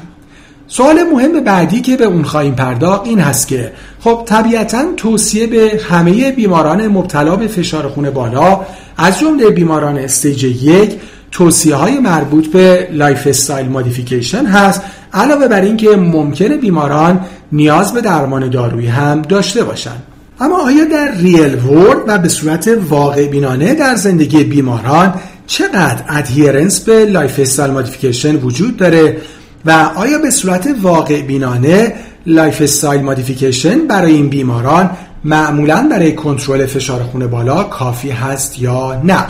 سوال 0.68 1.02
مهم 1.12 1.44
بعدی 1.44 1.80
که 1.80 1.96
به 1.96 2.04
اون 2.04 2.22
خواهیم 2.22 2.54
پرداخت 2.54 3.06
این 3.06 3.20
هست 3.20 3.48
که 3.48 3.72
خب 4.00 4.22
طبیعتا 4.26 4.84
توصیه 4.96 5.46
به 5.46 5.80
همه 5.88 6.32
بیماران 6.32 6.88
مبتلا 6.88 7.36
به 7.36 7.46
فشار 7.46 7.88
خون 7.88 8.10
بالا 8.10 8.60
از 8.96 9.20
جمله 9.20 9.50
بیماران 9.50 9.98
stage 9.98 10.44
یک 10.44 10.96
توصیه 11.30 11.74
های 11.74 11.98
مربوط 11.98 12.46
به 12.46 12.88
lifestyle 12.92 13.68
modification 13.68 14.46
هست 14.46 14.82
علاوه 15.12 15.48
بر 15.48 15.60
اینکه 15.60 15.96
ممکنه 15.96 16.56
بیماران 16.56 17.20
نیاز 17.52 17.92
به 17.92 18.00
درمان 18.00 18.50
دارویی 18.50 18.86
هم 18.86 19.22
داشته 19.22 19.64
باشند 19.64 20.02
اما 20.40 20.56
آیا 20.56 20.84
در 20.84 21.14
real 21.14 21.54
world 21.54 21.98
و 22.06 22.18
به 22.18 22.28
صورت 22.28 22.78
واقع 22.88 23.26
بینانه 23.26 23.74
در 23.74 23.94
زندگی 23.94 24.44
بیماران 24.44 25.14
چقدر 25.46 26.04
adherence 26.08 26.80
به 26.80 27.04
lifestyle 27.04 27.70
modification 27.70 28.36
وجود 28.36 28.76
داره 28.76 29.16
و 29.64 29.90
آیا 29.94 30.18
به 30.18 30.30
صورت 30.30 30.68
واقع 30.82 31.22
بینانه 31.22 31.94
lifestyle 32.26 33.02
modification 33.02 33.78
برای 33.86 34.12
این 34.12 34.28
بیماران 34.28 34.90
معمولا 35.24 35.88
برای 35.90 36.12
کنترل 36.12 36.66
فشار 36.66 37.02
خون 37.02 37.26
بالا 37.26 37.64
کافی 37.64 38.10
هست 38.10 38.58
یا 38.58 39.02
نه؟ 39.04 39.24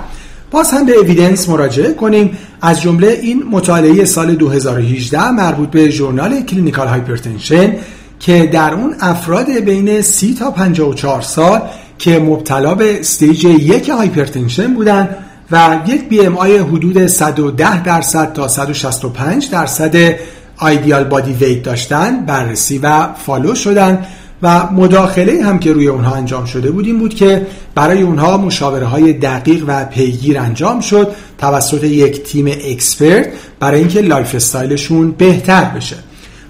باز 0.50 0.70
هم 0.70 0.86
به 0.86 0.92
evidence 0.92 1.48
مراجعه 1.48 1.92
کنیم. 1.92 2.38
از 2.62 2.80
جمله 2.80 3.06
این 3.22 3.42
مطالعه 3.50 4.04
سال 4.04 4.34
2018 4.34 5.30
مربوط 5.30 5.70
به 5.70 5.90
ژورنال 5.90 6.42
Clinical 6.42 6.88
Hypertension 6.88 7.72
که 8.20 8.46
در 8.52 8.74
اون 8.74 8.94
افراد 9.00 9.50
بین 9.50 10.02
30 10.02 10.34
تا 10.34 10.50
54 10.50 11.22
سال 11.22 11.62
که 11.98 12.18
مبتلا 12.18 12.74
به 12.74 13.00
stage 13.00 13.44
یک 13.44 13.88
hypertension 13.88 14.74
بودن 14.74 15.08
و 15.50 15.78
یک 15.86 16.08
BMI 16.08 16.58
حدود 16.58 17.06
110 17.06 17.82
درصد 17.82 18.32
تا 18.32 18.48
165 18.48 19.50
درصد 19.50 19.96
ideal 20.56 21.04
body 21.04 21.32
weight 21.32 21.62
داشتن 21.62 22.26
بررسی 22.26 22.78
و 22.78 23.14
follow 23.14 23.54
شدن 23.54 24.06
و 24.42 24.72
مداخله 24.72 25.44
هم 25.44 25.58
که 25.58 25.72
روی 25.72 25.88
اونها 25.88 26.14
انجام 26.14 26.44
شده 26.44 26.70
بود 26.70 26.86
این 26.86 26.98
بود 26.98 27.14
که 27.14 27.46
برای 27.74 28.02
اونها 28.02 28.36
مشاوره 28.36 28.86
های 28.86 29.12
دقیق 29.12 29.64
و 29.66 29.84
پیگیر 29.84 30.38
انجام 30.38 30.80
شد 30.80 31.08
توسط 31.38 31.84
یک 31.84 32.22
تیم 32.22 32.46
expert 32.46 33.28
برای 33.60 33.78
اینکه 33.78 34.00
lifestyle 34.00 34.34
شون 34.34 35.10
بهتر 35.10 35.64
بشه. 35.64 35.96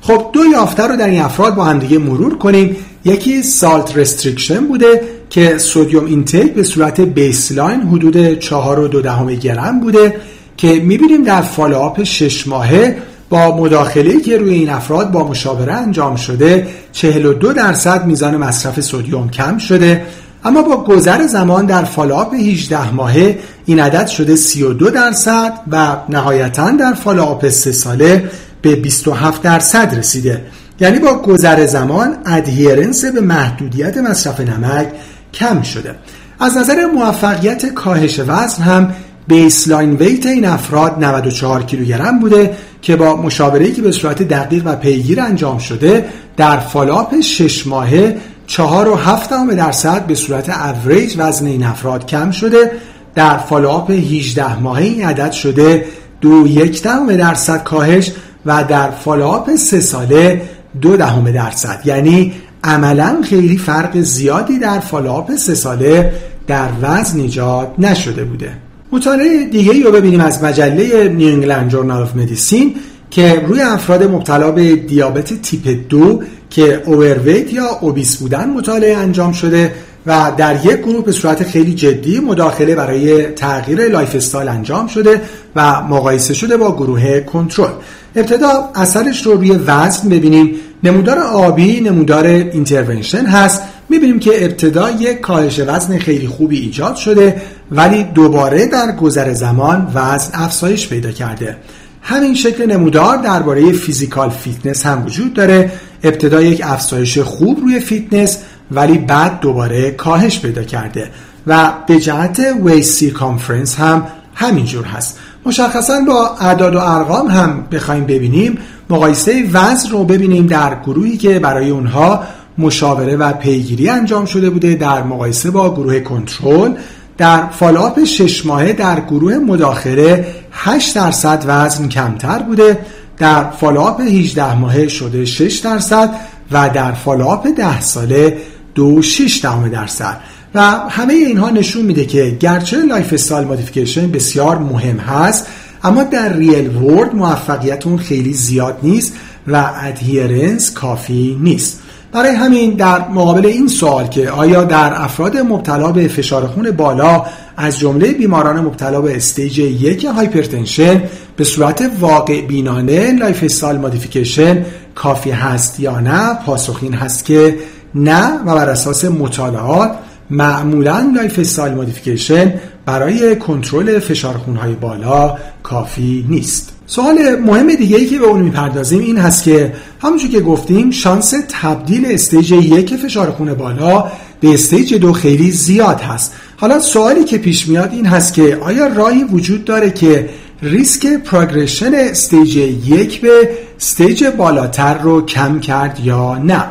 خب 0.06 0.30
دو 0.32 0.40
یافته 0.52 0.82
رو 0.82 0.96
در 0.96 1.08
این 1.08 1.22
افراد 1.22 1.54
با 1.54 1.64
هم 1.64 1.78
دیگه 1.78 1.98
مرور 1.98 2.38
کنیم. 2.38 2.76
یکی 3.04 3.42
salt 3.42 3.97
restriction 3.97 4.66
بوده 4.66 5.00
که 5.30 5.58
sodium 5.59 6.06
intake 6.06 6.54
به 6.54 6.62
صورت 6.62 7.00
baseline 7.00 7.80
حدود 7.80 8.38
4 8.38 8.78
و 8.78 8.88
دو 8.88 9.00
دهم 9.00 9.34
گرم 9.34 9.80
بوده 9.80 10.14
که 10.56 10.68
می‌بینیم 10.68 11.22
در 11.22 11.42
follow-up 11.42 12.02
6 12.02 12.48
ماهه 12.48 12.96
با 13.28 13.56
مداخله 13.56 14.20
که 14.20 14.38
روی 14.38 14.54
این 14.54 14.70
افراد 14.70 15.10
با 15.10 15.28
مشاوره 15.28 15.72
انجام 15.72 16.16
شده 16.16 16.66
42 16.92 17.52
درصد 17.52 18.06
میزان 18.06 18.36
مصرف 18.36 18.80
sodium 18.80 19.30
کم 19.30 19.58
شده. 19.58 20.02
اما 20.44 20.62
با 20.62 20.84
گذر 20.84 21.26
زمان 21.26 21.66
در 21.66 21.84
follow-up 21.85 22.35
18 22.34 22.90
ماهه 22.90 23.38
این 23.64 23.80
عدد 23.80 24.06
شده 24.06 24.36
32 24.36 24.90
درصد 24.90 25.52
و 25.70 25.96
نهایتا 26.08 26.70
در 26.70 26.94
follow-up 26.95 27.49
3 27.48 27.72
ساله 27.72 28.30
به 28.66 28.76
27 28.76 29.42
درصد 29.42 29.94
رسیده. 29.99 30.42
یعنی 30.80 30.99
با 30.99 31.14
گذر 31.14 31.66
زمان 31.66 32.16
adherence 32.26 33.04
به 33.04 33.20
محدودیت 33.20 33.99
مصرف 33.99 34.40
نمک 34.40 34.87
کم 35.35 35.62
شده. 35.62 35.94
از 36.40 36.56
نظر 36.56 36.87
موفقیت 36.94 37.66
کاهش 37.66 38.20
وزن 38.26 38.62
هم 38.62 38.94
baseline 39.28 39.97
weight 39.97 40.26
این 40.26 40.44
افراد 40.44 41.04
94 41.04 41.62
کیلوگرم 41.62 42.18
بوده 42.18 42.56
که 42.82 42.96
با 42.96 43.16
مشاوره‌ای 43.16 43.73
که 43.73 43.82
به 43.82 43.92
صورت 43.92 44.23
دقیق 44.23 44.62
و 44.64 44.76
پیگیر 44.76 45.20
انجام 45.20 45.58
شده 45.58 46.04
در 46.37 46.58
follow-up 46.59 47.21
6 47.20 47.66
ماهه 47.66 48.16
4 48.46 48.88
و 48.88 48.94
7 48.94 49.30
درصد 49.56 50.06
به 50.06 50.14
صورت 50.14 50.49
اوریج 50.49 51.14
وزن 51.18 51.46
این 51.46 51.64
افراد 51.64 52.06
کم 52.06 52.30
شده. 52.30 52.70
در 53.14 53.38
follow-up 53.38 53.90
18 53.90 54.58
ماهه 54.58 54.82
این 54.82 55.04
عدد 55.04 55.32
شده 55.32 55.85
دو 56.20 56.46
یک 56.46 56.82
درصد 56.82 57.62
کاهش 57.62 58.12
و 58.47 58.65
در 58.65 58.91
follow-up 58.90 59.54
سه 59.55 59.81
ساله 59.81 60.43
دو 60.81 60.97
دهم 60.97 61.31
درصد. 61.31 61.81
یعنی 61.85 62.33
عملا 62.65 63.17
خیلی 63.23 63.59
فرق 63.59 64.00
زیادی 64.00 64.59
در 64.59 64.81
follow-up 64.80 65.37
سه 65.37 65.55
ساله 65.55 66.12
در 66.47 66.69
وزن 66.83 67.21
ایجاد 67.21 67.75
نشده 67.79 68.25
بوده. 68.25 68.53
مطالعه 68.93 69.45
دیگه 69.45 69.85
رو 69.85 69.93
ببینیم 69.93 70.21
از 70.21 70.45
مجله 70.45 71.09
New 71.09 71.28
England 71.33 71.71
Journal 71.71 72.02
of 72.02 72.16
Medicine 72.16 72.75
که 73.11 73.45
روی 73.47 73.61
افراد 73.61 74.03
مبتلا 74.03 74.50
به 74.50 74.76
دیابت 74.76 75.43
تیپ 75.43 75.88
دو 75.88 76.23
که 76.50 76.83
overweight 76.87 77.52
یا 77.53 77.67
obese 77.80 78.16
بودن 78.17 78.50
مطالعه 78.50 78.97
انجام 78.97 79.33
شده 79.33 79.73
و 80.06 80.32
در 80.36 80.66
یک 80.66 80.76
گروه 80.76 81.04
به 81.04 81.12
صورت 81.12 81.42
خیلی 81.42 81.75
جدی 81.75 82.20
مداخله 82.20 82.75
برای 82.75 83.26
تغییر 83.26 83.88
lifestyle 83.88 84.49
انجام 84.48 84.86
شده 84.86 85.20
و 85.56 85.82
مقایسه 85.82 86.34
شده 86.34 86.56
با 86.56 86.76
گروه 86.76 87.20
کنترل. 87.20 87.72
ابتدا 88.16 88.70
اثرش 88.75 89.26
رو 89.26 89.32
روی 89.32 89.50
وزن 89.50 90.08
ببینیم. 90.08 90.54
نمودار 90.84 91.18
آبی 91.18 91.80
نمودار 91.80 92.26
intervention 92.26 93.26
هست. 93.26 93.62
می‌بینیم 93.88 94.18
که 94.18 94.44
ابتدا 94.44 94.90
یک 94.90 95.20
کاهش 95.20 95.60
وزن 95.66 95.98
خیلی 95.98 96.26
خوبی 96.26 96.58
ایجاد 96.58 96.96
شده 96.96 97.42
ولی 97.70 98.02
دوباره 98.02 98.66
در 98.66 98.92
گذر 98.92 99.32
زمان 99.32 99.92
وزن 99.94 100.30
افزایش 100.34 100.88
پیدا 100.88 101.10
کرده. 101.10 101.56
همین 102.02 102.34
شکل 102.34 102.66
نمودار 102.66 103.16
درباره 103.16 103.72
physical 103.73 104.30
fitness 104.30 104.87
هم 104.86 105.06
وجود 105.06 105.34
داره. 105.34 105.72
ابتدا 106.02 106.42
یک 106.42 106.60
افزایش 106.64 107.18
خوب 107.18 107.60
روی 107.60 107.80
فیتنس 107.80 108.38
ولی 108.70 108.99
بعد 108.99 109.40
دوباره 109.40 109.90
کاهش 109.90 110.40
پیدا 110.40 110.62
کرده 110.62 111.11
و 111.46 111.73
به 111.87 112.00
جهت 112.00 112.40
waist 112.64 113.11
circumference 113.11 113.76
هم 113.76 114.06
همینجور 114.35 114.85
هست. 114.85 115.18
مشخصا 115.46 116.00
با 116.06 116.37
اعداد 116.40 116.75
و 116.75 116.78
ارقام 116.78 117.28
هم 117.28 117.66
بخوایم 117.73 118.04
ببینیم 118.04 118.58
مقایسه 118.90 119.50
وزن 119.52 119.90
رو 119.90 120.04
ببینیم 120.04 120.46
در 120.46 120.76
گروهی 120.87 121.16
که 121.16 121.38
برای 121.38 121.70
اونها 121.70 122.23
مشاوره 122.58 123.16
و 123.16 123.32
پیگیری 123.32 123.88
انجام 123.88 124.25
شده 124.25 124.50
بوده 124.50 124.75
در 124.75 125.02
مقایسه 125.02 125.50
با 125.50 125.75
گروه 125.75 126.00
کنترل. 126.00 126.73
در 127.18 127.46
follow-up 127.47 128.04
شش 128.04 128.46
ماهه 128.46 128.73
در 128.73 129.00
گروه 129.00 129.35
مداخله 129.35 130.26
8 130.52 130.96
درصد 130.96 131.44
وزن 131.46 131.88
کمتر 131.88 132.38
بوده 132.38 132.78
در 133.18 133.50
follow-up 133.50 134.00
18 134.00 134.54
ماهه 134.54 134.88
شده 134.88 135.25
6 135.25 135.58
درصد 135.58 136.11
و 136.50 136.70
در 136.75 136.92
follow-up 136.92 137.49
10 137.56 137.80
ساله 137.80 138.37
2.6 138.76 139.45
درصد. 139.73 140.21
و 140.54 140.61
همه 140.88 141.14
اینها 141.14 141.50
نشون 141.50 141.85
میده 141.85 142.04
که 142.04 142.37
گرچه 142.40 142.83
lifestyle 142.83 143.49
modification 143.49 144.11
بسیار 144.11 144.59
مهم 144.59 144.97
هست 144.97 145.47
اما 145.85 146.02
در 146.02 146.33
real 146.33 146.76
world 146.76 147.14
موفقیت 147.14 147.87
اون 147.87 147.99
خیلی 147.99 148.33
زیاد 148.33 148.78
نیست 148.83 149.12
و 149.47 149.71
adherence 149.83 150.73
کافی 150.73 151.38
نیست. 151.40 151.83
برای 152.12 152.35
همین 152.35 152.75
در 152.75 153.09
مقابل 153.09 153.47
این 153.47 153.68
سوال 153.68 154.06
که 154.06 154.30
آیا 154.30 154.64
در 154.64 155.02
افراد 155.02 155.37
مبتلا 155.37 155.92
به 155.92 156.09
فشار 156.09 156.47
خون 156.47 156.71
بالا 156.71 157.26
از 157.56 157.78
جمله 157.78 158.12
بیماران 158.12 158.61
مبتلا 158.61 159.00
به 159.00 159.16
stage 159.16 159.59
یک 159.59 160.04
hypertension 160.04 161.02
به 161.37 161.45
صورت 161.45 161.90
واقع 162.00 162.40
بینانه 162.40 163.12
lifestyle 163.12 163.80
modification 163.80 164.64
کافی 164.95 165.30
هست 165.30 165.80
یا 165.80 166.00
نه؟ 166.00 166.35
پاسخ 166.47 166.78
این 166.83 166.95
هست 166.95 167.25
که 167.25 167.56
نه 167.97 168.41
و 168.47 168.55
بر 168.55 168.71
اساس 168.71 169.05
مطالعات 169.05 169.91
معمولا 170.31 171.12
lifestyle 171.16 171.75
modification 171.75 172.54
برای 172.87 173.37
کنترل 173.37 173.99
فشار 173.99 174.35
خونهای 174.35 174.73
بالا 174.73 175.37
کافی 175.62 176.26
نیست. 176.29 176.73
سوال 176.87 177.37
مهم 177.37 177.75
دیگه 177.75 177.97
ای 177.97 178.07
که 178.07 178.19
به 178.19 178.25
اون 178.25 178.41
می‌پردازیم 178.41 179.00
این 179.00 179.19
هست 179.19 179.45
که 179.45 179.73
همونجور 180.03 180.31
که 180.31 180.41
گفتیم 180.41 180.91
شانس 180.91 181.35
تبدیل 181.62 182.07
stage 182.06 182.52
یک 182.53 182.97
فشار 182.97 183.31
خون 183.31 183.55
بالا 183.55 184.05
به 184.41 184.55
stage 184.54 184.95
دو 184.95 185.12
خیلی 185.12 185.50
زیاد 185.50 186.00
هست. 186.00 186.33
حالا 186.57 186.81
سوالی 186.81 187.25
که 187.25 187.38
پیش 187.38 187.69
میاد 187.69 187.93
این 187.93 188.07
هست 188.07 188.35
که 188.35 188.59
آیا 188.61 188.87
راهی 188.87 189.25
وجود 189.25 189.65
داره 189.65 189.91
که 189.91 190.29
ریسک 190.62 191.07
progression 191.06 191.95
stage 191.95 192.56
یک 192.56 193.21
به 193.21 193.50
stage 193.76 194.25
بالاتر 194.25 194.99
رو 194.99 195.26
کم 195.26 195.61
کرد 195.61 196.00
یا 196.04 196.39
نه؟ 196.39 196.65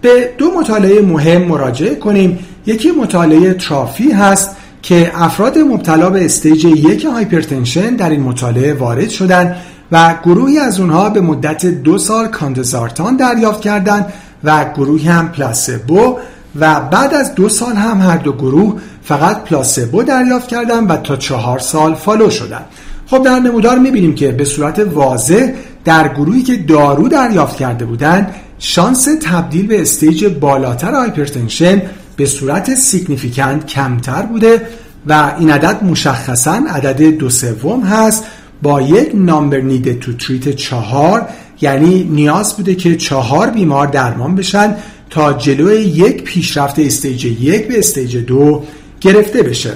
به 0.00 0.30
دو 0.38 0.50
مطالعه 0.60 1.02
مهم 1.02 1.42
مراجعه 1.42 1.94
کنیم. 1.94 2.38
یکی 2.66 2.90
مطالعه 2.90 3.54
TROPHY 3.54 4.10
هست 4.12 4.56
که 4.82 5.12
افراد 5.14 5.58
مبتلا 5.58 6.10
به 6.10 6.24
stage 6.24 6.64
یک 6.64 7.04
hypertension 7.04 7.96
در 7.96 8.10
این 8.10 8.22
مطالعه 8.22 8.74
وارد 8.74 9.08
شدند 9.08 9.56
و 9.92 10.14
گروهی 10.24 10.58
از 10.58 10.80
اونها 10.80 11.10
به 11.10 11.20
مدت 11.20 11.66
دو 11.66 11.98
سال 11.98 12.28
کاندسارتان 12.28 13.16
دریافت 13.16 13.60
کردند 13.60 14.12
و 14.44 14.64
گروهی 14.76 15.08
هم 15.08 15.28
placebo 15.28 16.18
و 16.60 16.80
بعد 16.80 17.14
از 17.14 17.34
دو 17.34 17.48
سال 17.48 17.72
هم 17.72 18.00
هر 18.00 18.16
دو 18.16 18.32
گروه 18.32 18.80
فقط 19.02 19.44
placebo 19.44 20.02
دریافت 20.02 20.48
کردند 20.48 20.90
و 20.90 20.96
تا 20.96 21.16
چهار 21.16 21.58
سال 21.58 21.94
follow 21.94 22.30
شدند 22.30 22.64
خب 23.06 23.22
در 23.22 23.38
نمودار 23.38 23.78
می‌بینیم 23.78 24.14
که 24.14 24.32
به 24.32 24.44
صورت 24.44 24.78
واضح 24.78 25.52
در 25.84 26.08
گروهی 26.08 26.42
که 26.42 26.56
دارو 26.56 27.08
دریافت 27.08 27.56
کرده 27.56 27.84
بودند 27.84 28.34
شانس 28.58 29.08
تبدیل 29.22 29.66
به 29.66 29.80
stage 29.80 30.24
بالاتر 30.24 30.94
hypertension 30.94 31.82
به 32.16 32.26
صورت 32.26 32.74
significant 32.74 33.66
کمتر 33.66 34.22
بوده 34.22 34.62
و 35.06 35.32
این 35.38 35.50
عدد 35.50 35.84
مشخصا 35.84 36.62
عدد 36.68 37.02
دو 37.02 37.30
سوم 37.30 37.82
هست 37.82 38.24
با 38.62 38.80
یک 38.80 39.10
number 39.14 39.60
needed 39.60 39.94
to 39.94 40.12
treat 40.12 40.48
چهار 40.48 41.28
یعنی 41.60 42.04
نیاز 42.04 42.56
بوده 42.56 42.74
که 42.74 42.96
چهار 42.96 43.50
بیمار 43.50 43.86
درمان 43.86 44.34
بشن 44.34 44.76
تا 45.10 45.32
جلوی 45.32 45.80
یک 45.80 46.22
پیشرفت 46.22 46.78
stage 46.78 47.24
یک 47.24 47.68
به 47.68 47.78
stage 47.78 48.16
دو 48.16 48.64
گرفته 49.00 49.42
بشه. 49.42 49.72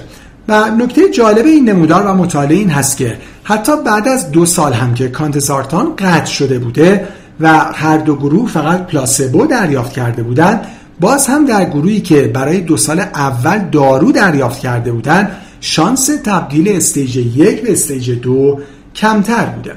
و 0.49 0.71
نکته 0.71 1.11
جالب 1.11 1.47
این 1.47 1.69
نمودار 1.69 2.07
و 2.07 2.15
مطالعه 2.15 2.57
این 2.57 2.71
هست 2.71 2.97
که 2.97 3.17
حتی 3.45 3.73
بعد 3.87 4.09
از 4.09 4.31
دو 4.31 4.47
سال 4.47 4.73
هم 4.73 4.95
که 4.95 5.09
کاندسارتان 5.09 5.97
قطع 5.97 6.25
شده 6.25 6.59
بوده 6.59 7.09
و 7.41 7.59
هر 7.75 7.99
دو 7.99 8.17
گروه 8.17 8.49
فقط 8.49 8.87
placebo 8.87 9.47
دریافت 9.47 9.93
کرده 9.93 10.23
بودند. 10.23 10.67
باز 11.01 11.27
هم 11.27 11.45
در 11.45 11.65
گروهی 11.65 12.01
که 12.01 12.23
برای 12.23 12.61
دو 12.61 12.77
سال 12.77 13.01
اول 13.01 13.59
دارو 13.59 14.13
دریافت 14.13 14.61
کرده 14.61 14.93
بودند 14.93 15.31
شانس 15.61 16.11
تبدیل 16.25 16.69
stage 16.69 17.17
یک 17.17 17.63
به 17.63 17.73
stage 17.73 18.11
دو 18.11 18.61
کمتر 18.95 19.45
بوده. 19.45 19.73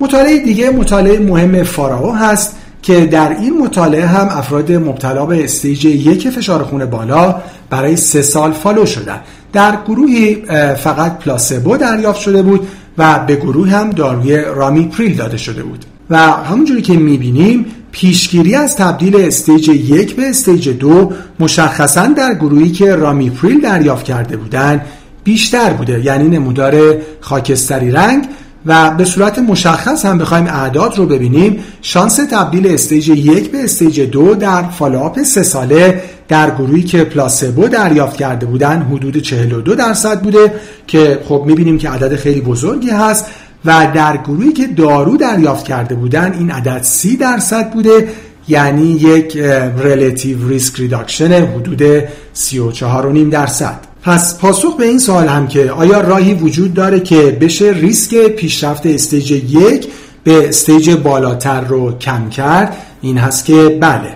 مطالعه 0.00 0.38
دیگه 0.38 0.70
مطالعه 0.70 1.18
مهم 1.18 1.62
PHARAO 1.62 2.14
هست 2.14 2.56
که 2.82 3.06
در 3.06 3.36
این 3.40 3.58
مطالعه 3.58 4.06
هم 4.06 4.28
افراد 4.38 4.72
مبتلا 4.72 5.26
به 5.26 5.44
stage 5.44 5.84
یک 5.84 6.30
فشار 6.30 6.62
خون 6.62 6.84
بالا 6.84 7.42
برای 7.70 7.96
سه 7.96 8.22
سال 8.22 8.52
follow 8.52 8.86
شدن. 8.86 9.20
در 9.52 9.78
گروهی 9.88 10.34
فقط 10.74 11.18
placebo 11.18 11.76
دریافت 11.76 12.20
شده 12.20 12.42
بود 12.42 12.68
و 12.98 13.18
به 13.18 13.36
گروه 13.36 13.68
هم 13.68 13.90
داروی 13.90 14.36
رامیپریل 14.36 15.16
داده 15.16 15.36
شده 15.36 15.62
بود. 15.62 15.84
و 16.10 16.16
همونجوری 16.18 16.82
که 16.82 16.92
می‌بینیم 16.92 17.66
پیشگیری 17.92 18.54
از 18.54 18.76
تبدیل 18.76 19.16
stage 19.16 19.68
یک 19.68 20.16
به 20.16 20.28
stage 20.28 20.68
دو 20.68 21.12
مشخصا 21.40 22.06
در 22.06 22.34
گروهی 22.34 22.70
که 22.70 22.96
رامیپریل 22.96 23.60
دریافت 23.60 24.04
کرده 24.04 24.36
بودند 24.36 24.80
بیشتر 25.24 25.70
بوده. 25.70 26.04
یعنی 26.04 26.28
نمودار 26.28 26.96
خاکستری 27.20 27.90
رنگ 27.90 28.28
و 28.66 28.90
به 28.90 29.04
صورت 29.04 29.38
مشخص 29.38 30.04
هم 30.04 30.18
بخوایم 30.18 30.46
اعداد 30.46 30.98
رو 30.98 31.06
ببینیم 31.06 31.58
شانس 31.82 32.16
تبدیل 32.16 32.66
stage 32.66 33.08
یک 33.08 33.50
به 33.50 33.64
stage 33.64 34.00
دو 34.00 34.34
در 34.34 34.62
follow-up 34.62 35.22
سه 35.22 35.42
ساله 35.42 36.02
در 36.28 36.50
گروهی 36.50 36.82
که 36.82 37.04
placebo 37.04 37.68
دریافت 37.68 38.16
کرده 38.16 38.46
بودن 38.46 38.82
حدود 38.82 39.16
42 39.16 39.74
درصد 39.74 40.20
بوده 40.20 40.54
که 40.86 41.20
خب 41.28 41.42
می‌بینیم 41.46 41.78
که 41.78 41.90
عدد 41.90 42.16
خیلی 42.16 42.40
بزرگی 42.40 42.90
هست. 42.90 43.26
و 43.64 43.88
در 43.94 44.16
گروهی 44.16 44.52
که 44.52 44.66
دارو 44.66 45.16
دریافت 45.16 45.64
کرده 45.64 45.94
بودن 45.94 46.32
این 46.32 46.50
عدد 46.50 46.82
30 46.82 47.16
درصد 47.16 47.72
بوده 47.72 48.08
یعنی 48.48 48.86
یک 48.86 49.36
relative 49.78 50.48
risk 50.48 50.80
reduction 50.80 51.32
حدود 51.32 52.00
34.5 52.00 53.30
درصد. 53.30 53.80
پس 54.02 54.38
پاسخ 54.38 54.76
به 54.76 54.84
این 54.84 54.98
سوال 54.98 55.28
هم 55.28 55.46
که 55.46 55.70
آیا 55.70 56.00
راهی 56.00 56.34
وجود 56.34 56.74
داره 56.74 57.00
که 57.00 57.38
بشه 57.40 57.72
ریسک 57.72 58.26
پیشرفت 58.26 58.86
stage 58.86 59.30
یک 59.30 59.88
به 60.24 60.48
stage 60.48 60.90
بالاتر 60.90 61.60
رو 61.60 61.98
کم 61.98 62.28
کرد؟ 62.30 62.76
این 63.00 63.18
هست 63.18 63.44
که 63.44 63.78
بله. 63.80 64.08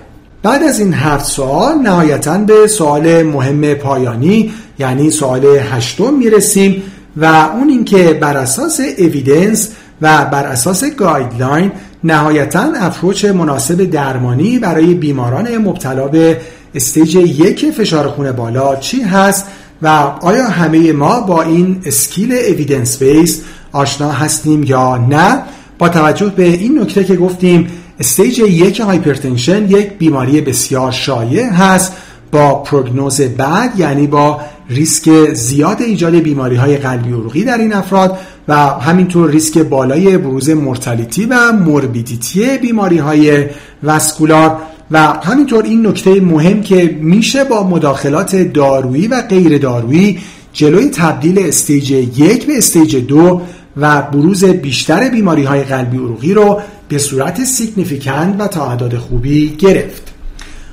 بعد 0.42 0.62
از 0.62 0.80
این 0.80 0.94
هفت 0.94 1.26
سوال 1.26 1.74
نهایتا 1.74 2.38
به 2.38 2.66
سوال 2.66 3.22
مهم 3.22 3.74
پایانی 3.74 4.52
یعنی 4.78 5.10
سوال 5.10 5.44
هشتم 5.46 6.14
می‌رسیم. 6.14 6.82
و 7.16 7.24
اون 7.24 7.68
اینکه 7.68 8.18
بر 8.20 8.36
اساس 8.36 8.80
evidence 8.98 9.68
و 10.02 10.24
بر 10.24 10.46
اساس 10.46 10.84
guideline 10.84 11.72
نهایتا 12.04 12.72
approach 12.80 13.24
مناسب 13.24 13.84
درمانی 13.84 14.58
برای 14.58 14.94
بیماران 14.94 15.58
مبتلا 15.58 16.08
به 16.08 16.40
stage 16.74 17.14
یک 17.14 17.70
فشار 17.70 18.08
خون 18.08 18.32
بالا 18.32 18.76
چی 18.76 19.02
هست 19.02 19.46
و 19.82 19.88
آیا 20.22 20.48
همه 20.48 20.92
ما 20.92 21.20
با 21.20 21.42
این 21.42 21.80
skill 21.86 22.32
evidence 22.32 23.02
base 23.02 23.42
آشنا 23.72 24.12
هستیم 24.12 24.62
یا 24.62 24.96
نه؟ 24.96 25.42
با 25.78 25.88
توجه 25.88 26.32
به 26.36 26.44
این 26.44 26.80
نکته 26.80 27.04
که 27.04 27.16
گفتیم 27.16 27.68
stage 28.00 28.38
یک 28.38 28.80
hypertension 28.80 29.70
یک 29.70 29.92
بیماری 29.98 30.40
بسیار 30.40 30.92
شایع 30.92 31.48
هست. 31.48 31.92
با 32.32 32.54
prognosis 32.54 33.20
بد 33.20 33.72
یعنی 33.76 34.06
با 34.06 34.40
ریسک 34.70 35.34
زیاد 35.34 35.82
ایجاد 35.82 36.14
بیماری 36.14 36.56
های 36.56 36.76
قلبی 36.76 37.12
عروقی 37.12 37.44
در 37.44 37.58
این 37.58 37.72
افراد 37.72 38.18
و 38.48 38.56
همینطور 38.56 39.30
ریسک 39.30 39.58
بالای 39.58 40.18
بروز 40.18 40.50
mortality 40.50 41.26
و 41.26 41.52
morbidity 41.52 42.58
بیماری 42.58 42.98
های 42.98 43.46
vascular. 43.82 44.58
و 44.90 44.98
همینطور 45.06 45.64
این 45.64 45.86
نکته 45.86 46.20
مهم 46.20 46.62
که 46.62 46.98
میشه 47.00 47.44
با 47.44 47.62
مداخلات 47.68 48.36
دارویی 48.36 49.08
و 49.08 49.22
غیر 49.22 49.58
دارویی 49.58 50.18
جلوی 50.52 50.90
تبدیل 50.90 51.38
stage 51.38 51.90
یک 51.90 52.46
به 52.46 52.58
stage 52.58 52.96
دو 52.96 53.40
و 53.76 54.02
بروز 54.02 54.44
بیشتر 54.44 55.08
بیماری 55.08 55.44
های 55.44 55.62
قلبی 55.62 55.96
عروقی 55.96 56.34
رو 56.34 56.60
به 56.88 56.98
صورت 56.98 57.44
significant 57.44 58.36
و 58.38 58.46
تا 58.46 58.63
حد 58.63 58.98
خوبی 58.98 59.56
گرفت. 59.58 60.14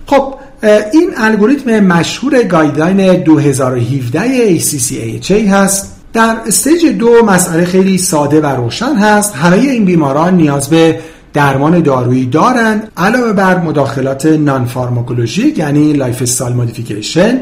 خب 0.05 0.35
این 0.67 1.09
الگوریتم 1.17 1.79
مشهور 1.79 2.43
guideline 2.43 3.23
2017 3.23 4.59
ACC/AHA 4.59 5.31
هست. 5.31 5.95
در 6.13 6.37
stage 6.47 6.85
دو 6.85 7.25
مسئله 7.25 7.65
خیلی 7.65 7.97
ساده 7.97 8.41
و 8.41 8.45
روشن 8.45 8.95
هست. 8.95 9.35
همه 9.35 9.57
این 9.57 9.85
بیماران 9.85 10.35
نیاز 10.35 10.69
به 10.69 10.99
درمان 11.35 11.79
دارویی 11.79 12.25
دارند 12.25 12.91
علاوه 12.97 13.33
بر 13.33 13.59
مداخلات 13.59 14.25
non-pharmacologic 14.25 15.57
یعنی 15.57 15.93
lifestyle 15.93 16.55
modification 16.55 17.39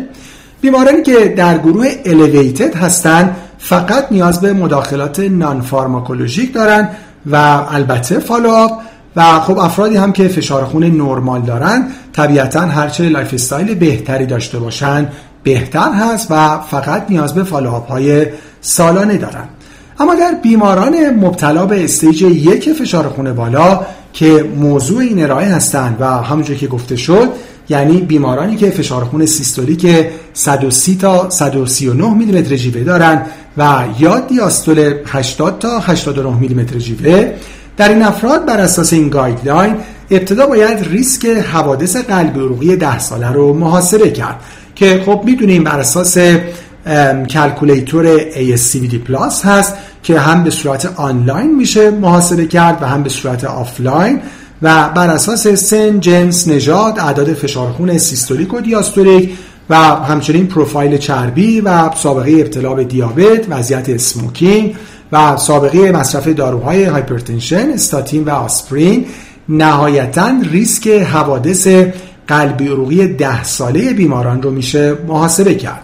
بیمارانی 0.62 1.02
که 1.02 1.34
در 1.38 1.58
گروه 1.58 1.88
elevated 2.06 2.76
هستند 2.76 3.36
فقط 3.58 4.12
نیاز 4.12 4.42
به 4.42 4.54
مداخلات 4.54 5.20
non-pharmacologic 5.20 6.54
دارند 6.54 6.90
و 7.32 7.36
البته 7.70 8.20
follow-up 8.20 8.72
و 9.16 9.40
خب 9.40 9.58
افرادی 9.58 9.96
هم 9.96 10.12
که 10.12 10.28
فشار 10.28 10.66
خون 10.66 10.84
نرمال 10.84 11.42
دارن 11.42 11.88
طبیعتا 12.14 12.62
هرچه 12.62 13.10
lifestyle 13.10 13.76
بهتری 13.76 14.26
داشته 14.26 14.60
باشن 14.60 15.08
بهتر 15.44 15.92
هست 15.92 16.28
و 16.30 16.60
فقط 16.60 17.06
نیاز 17.10 17.34
به 17.34 17.44
follow-up 17.44 17.92
های 17.92 18.26
سالانه 18.62 19.18
دارن. 19.18 19.48
اما 20.00 20.16
در 20.16 20.34
بیماران 20.44 21.10
مبتلا 21.10 21.66
به 21.66 21.84
stage 21.84 22.22
یک 22.22 22.74
فشار 22.74 23.08
خون 23.08 23.34
بالا 23.34 23.86
که 24.14 24.50
موضوع 24.58 25.00
این 25.00 25.24
ارائه 25.24 25.56
هستند 25.56 25.98
و 26.00 26.06
همونجور 26.06 26.56
که 26.56 26.68
گفته 26.68 26.96
شد 26.96 27.30
یعنی 27.70 28.02
بیمارانی 28.02 28.56
که 28.56 28.70
فشار 28.70 29.04
خون 29.04 29.26
سیستولیک 29.26 29.88
130 30.34 30.96
تا 30.96 31.30
139 31.30 32.14
میلیمتر 32.14 32.56
جیوه 32.56 32.84
دارند 32.84 33.26
و 33.58 33.84
یا 34.00 34.20
دیاستول 34.20 34.94
80 35.06 35.60
تا 35.60 35.80
89 35.80 36.36
میلیمتر 36.40 36.78
جیوه 36.78 37.34
در 37.78 37.90
این 37.90 38.04
افراد 38.04 38.46
بر 38.46 38.58
اساس 38.60 38.94
این 38.94 39.10
guideline 39.10 39.76
ابتدا 40.12 40.48
باید 40.48 40.88
ریسک 40.90 41.26
حوادث 41.26 41.96
قلبی 41.96 42.40
عروقی 42.40 42.76
10 42.76 43.00
ساله 43.00 43.32
رو 43.32 43.54
محاسبه 43.54 44.10
کرد 44.10 44.40
که 44.76 45.04
خب 45.06 45.22
می‌دونیم 45.26 45.64
بر 45.64 45.80
اساس 45.80 46.18
calculator 47.30 48.20
ASCVD 48.20 48.96
Plus 48.96 49.46
هست 49.46 49.74
که 50.04 50.20
هم 50.20 50.44
به 50.44 50.50
صورت 50.50 50.86
آنلاین 50.96 51.56
میشه 51.56 51.92
محاسبه 51.92 52.46
کرد 52.46 52.82
و 52.82 52.86
هم 52.86 53.04
به 53.04 53.10
صورت 53.10 53.44
آفلاین 53.44 54.22
و 54.62 54.90
بر 54.90 55.08
اساس 55.08 55.48
سن، 55.48 56.00
جنس، 56.00 56.48
نژاد، 56.48 57.00
اعداد 57.00 57.34
فشار 57.34 57.72
خون 57.72 57.98
سیستولیک 57.98 58.54
و 58.54 58.62
دیاستولیک 58.62 59.38
و 59.70 59.76
همچنین 59.76 60.48
پروفایل 60.48 60.98
چربی 60.98 61.62
و 61.62 61.92
سابقه 61.96 62.32
ابتلا 62.32 62.74
به 62.74 62.84
دیابت، 62.84 63.46
وضعیت 63.50 63.90
smoking 63.90 64.76
و 65.14 65.38
سابقه 65.38 65.92
مصرف 65.92 66.28
داروهای 66.28 66.84
hypertension، 66.84 67.70
استاتین 67.74 68.24
و 68.24 68.30
آسپرین 68.30 69.06
نهایتا 69.50 70.32
ریسک 70.52 70.88
حوادث 70.88 71.68
قلبی 72.28 72.68
عروقی 72.68 73.08
ده 73.08 73.44
ساله 73.44 73.94
بیماران 73.94 74.42
رو 74.42 74.52
میشه 74.52 74.98
محاسبه 75.08 75.56
کرد. 75.56 75.84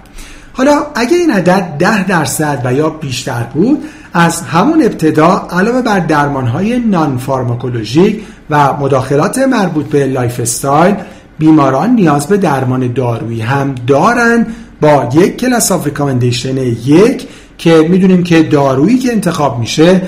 حالا 0.53 0.81
اگه 0.95 1.17
این 1.17 1.31
عدد 1.31 1.75
ده 1.79 2.07
درصد 2.07 2.61
و 2.65 2.73
یا 2.73 2.89
بیشتر 2.89 3.43
بود 3.53 3.83
از 4.13 4.41
همون 4.41 4.83
ابتدا 4.83 5.47
علاوه 5.51 5.81
بر 5.81 5.99
درمانهای 5.99 6.79
non-pharmacologic 6.79 8.21
و 8.49 8.73
مداخلات 8.73 9.37
مربوط 9.37 9.85
به 9.85 10.05
lifestyle 10.05 10.95
بیماران 11.39 11.89
نیاز 11.89 12.27
به 12.27 12.37
درمان 12.37 12.93
دارویی 12.93 13.41
هم 13.41 13.75
دارن. 13.87 14.45
با 14.81 15.09
یک 15.13 15.37
class 15.37 15.71
of 15.71 15.85
recommendation 15.85 16.57
یک 16.57 17.27
که 17.59 17.87
می‌دونیم 17.89 18.23
که 18.23 18.43
دارویی 18.43 18.97
که 18.97 19.11
انتخاب 19.11 19.59
میشه 19.59 20.01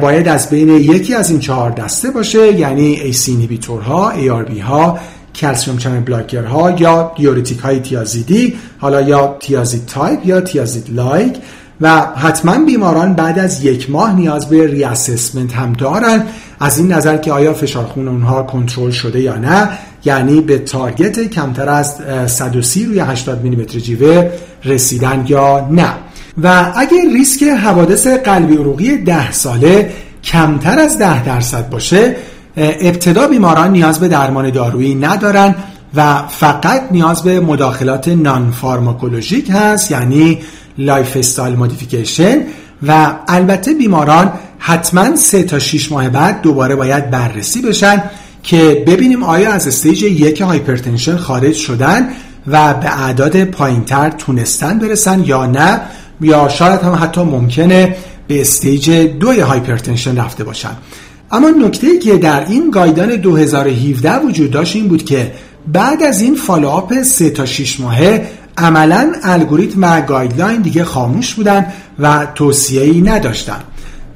باید 0.00 0.28
از 0.28 0.50
بین 0.50 0.68
یکی 0.68 1.14
از 1.14 1.30
این 1.30 1.40
چهار 1.40 1.70
دسته 1.70 2.10
باشه 2.10 2.52
یعنی 2.52 2.94
ACE 2.94 3.60
ها، 3.86 4.12
ARB 4.12 4.60
ها 4.60 4.98
calcium 5.34 5.76
channel 5.76 6.00
blocker 6.00 6.44
ها 6.44 6.70
یا 6.70 7.12
دیورتیک 7.16 7.58
های 7.58 7.80
تیازیدی 7.80 8.54
حالا 8.78 9.00
یا 9.00 9.36
thiazide 9.40 9.86
type 9.86 10.26
یا 10.26 10.40
thiazide 10.40 10.84
like 10.90 11.36
و 11.80 12.00
حتما 12.00 12.64
بیماران 12.64 13.14
بعد 13.14 13.38
از 13.38 13.64
یک 13.64 13.90
ماه 13.90 14.16
نیاز 14.16 14.48
به 14.48 14.66
ریاسسمنت 14.66 15.52
هم 15.52 15.72
دارن. 15.72 16.24
از 16.60 16.78
این 16.78 16.92
نظر 16.92 17.16
که 17.16 17.32
آیا 17.32 17.54
فشار 17.54 17.84
خون 17.84 18.08
اونها 18.08 18.42
کنترل 18.42 18.90
شده 18.90 19.20
یا 19.20 19.36
نه 19.36 19.68
یعنی 20.04 20.40
به 20.40 20.58
تارگت 20.58 21.20
کمتر 21.20 21.68
از 21.68 21.96
130 22.26 22.84
روی 22.84 23.00
80 23.00 23.42
میلیمتر 23.42 23.78
جیوه 23.78 24.30
رسیدن 24.64 25.24
یا 25.28 25.68
نه. 25.70 25.92
و 26.42 26.72
اگر 26.76 27.12
ریسک 27.12 27.42
حوادث 27.42 28.06
قلبی 28.06 28.54
عروقی 28.54 28.96
10 28.96 29.32
ساله 29.32 29.92
کمتر 30.24 30.78
از 30.78 30.98
10 30.98 31.24
درصد 31.24 31.70
باشه 31.70 32.16
ابتدا 32.56 33.26
بیماران 33.28 33.72
نیاز 33.72 34.00
به 34.00 34.08
درمان 34.08 34.50
دارویی 34.50 34.94
ندارن 34.94 35.54
و 35.94 36.22
فقط 36.28 36.82
نیاز 36.90 37.22
به 37.22 37.40
مداخلات 37.40 38.08
نان 38.08 38.50
فارماکولوژیک 38.50 39.50
هست 39.54 39.90
یعنی 39.90 40.38
lifestyle 40.78 41.56
modification 41.56 42.38
و 42.86 43.12
البته 43.28 43.74
بیماران 43.74 44.32
حتما 44.58 45.16
سه 45.16 45.42
تا 45.42 45.58
6 45.58 45.92
ماه 45.92 46.08
بعد 46.08 46.42
دوباره 46.42 46.76
باید 46.76 47.10
بررسی 47.10 47.62
بشن 47.62 48.02
که 48.42 48.84
ببینیم 48.86 49.22
آیا 49.22 49.52
از 49.52 49.66
stage 49.66 50.02
یک 50.02 50.40
hypertension 50.40 51.16
خارج 51.16 51.54
شدن 51.54 52.08
و 52.46 52.74
به 52.74 53.02
اعداد 53.02 53.44
پایینتر 53.44 54.10
تونستن 54.10 54.78
برسن 54.78 55.24
یا 55.24 55.46
نه. 55.46 55.80
یا 56.20 56.48
شاید 56.48 56.80
هم 56.80 56.98
حتی 57.02 57.20
ممکنه 57.20 57.96
به 58.28 58.40
stage 58.40 58.90
دوی 58.90 59.40
hypertension 59.40 60.16
رفته 60.16 60.44
باشن. 60.44 60.76
اما 61.32 61.50
نکته 61.50 61.98
که 61.98 62.16
در 62.16 62.46
این 62.48 62.70
guideline 62.70 63.16
2017 63.16 64.18
وجود 64.18 64.50
داشت 64.50 64.76
این 64.76 64.88
بود 64.88 65.04
که 65.04 65.32
بعد 65.72 66.02
از 66.02 66.20
این 66.20 66.34
follow-up 66.34 67.02
3 67.02 67.30
تا 67.30 67.46
6 67.46 67.80
ماهه 67.80 68.28
عملا 68.58 69.12
الگوریتم 69.22 69.82
و 69.82 70.00
guideline 70.00 70.62
دیگه 70.62 70.84
خاموش 70.84 71.34
بودن 71.34 71.66
و 71.98 72.26
توصیه‌ای 72.34 73.00
نداشتن. 73.00 73.60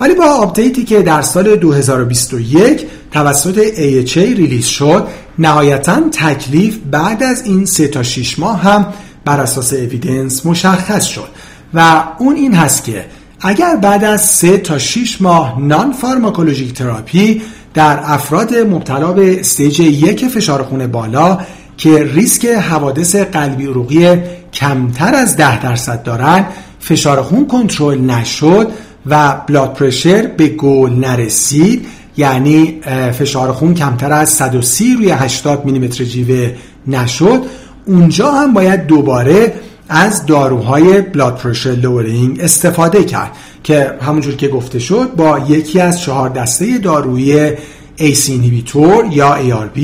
ولی 0.00 0.14
با 0.14 0.24
update 0.24 0.76
ی 0.76 0.84
که 0.84 1.02
در 1.02 1.22
سال 1.22 1.56
2021 1.56 2.86
توسط 3.12 3.58
AHA 3.74 4.16
release 4.16 4.66
شد 4.66 5.06
نهایتا 5.38 6.00
تکلیف 6.12 6.78
بعد 6.90 7.22
از 7.22 7.42
این 7.46 7.64
3 7.64 7.88
تا 7.88 8.02
6 8.02 8.38
ماه 8.38 8.62
هم 8.62 8.86
بر 9.24 9.40
اساس 9.40 9.72
evidence 9.72 10.46
مشخص 10.46 11.04
شد. 11.04 11.28
و 11.74 12.04
اون 12.18 12.36
این 12.36 12.54
هست 12.54 12.84
که 12.84 13.04
اگر 13.40 13.76
بعد 13.76 14.04
از 14.04 14.24
3 14.26 14.58
تا 14.58 14.78
6 14.78 15.22
ماه 15.22 15.60
non-pharmacologic 15.60 16.72
therapy 16.72 17.42
در 17.74 18.00
افراد 18.02 18.54
مبتلا 18.54 19.12
به 19.12 19.40
stage 19.40 19.80
یک 19.80 20.28
فشار 20.28 20.62
خون 20.62 20.86
بالا 20.86 21.38
که 21.76 22.04
ریسک 22.04 22.46
حوادث 22.46 23.16
قلبی 23.16 23.66
عروقی 23.66 24.16
کمتر 24.52 25.14
از 25.14 25.36
10 25.36 25.62
درصد 25.62 26.02
دارند 26.02 26.46
فشار 26.80 27.22
خون 27.22 27.46
کنترل 27.46 28.00
نشد 28.00 28.70
و 29.06 29.40
blood 29.46 29.72
pressure 29.72 30.26
به 30.26 30.48
گل 30.48 30.92
نرسید. 30.92 31.86
یعنی 32.16 32.80
فشار 33.12 33.52
خون 33.52 33.74
کمتر 33.74 34.12
از 34.12 34.28
130 34.28 34.94
روی 34.94 35.10
80 35.10 35.64
میلیمتر 35.64 36.04
جیوه 36.04 36.54
نشد. 36.86 37.42
اونجا 37.86 38.32
هم 38.32 38.54
باید 38.54 38.86
دوباره 38.86 39.52
از 39.88 40.26
داروهای 40.26 41.00
blood 41.00 41.36
pressure 41.36 41.70
lowering 41.70 42.40
استفاده 42.40 43.04
کرد 43.04 43.30
که 43.64 43.94
همونجور 44.02 44.36
که 44.36 44.48
گفته 44.48 44.78
شد 44.78 45.10
با 45.16 45.38
یکی 45.48 45.80
از 45.80 46.00
چهار 46.00 46.28
دسته 46.28 46.78
دارویی 46.78 47.52
ACE 47.96 48.32
inhibitor 48.32 49.04
یا 49.12 49.38
ARB 49.38 49.80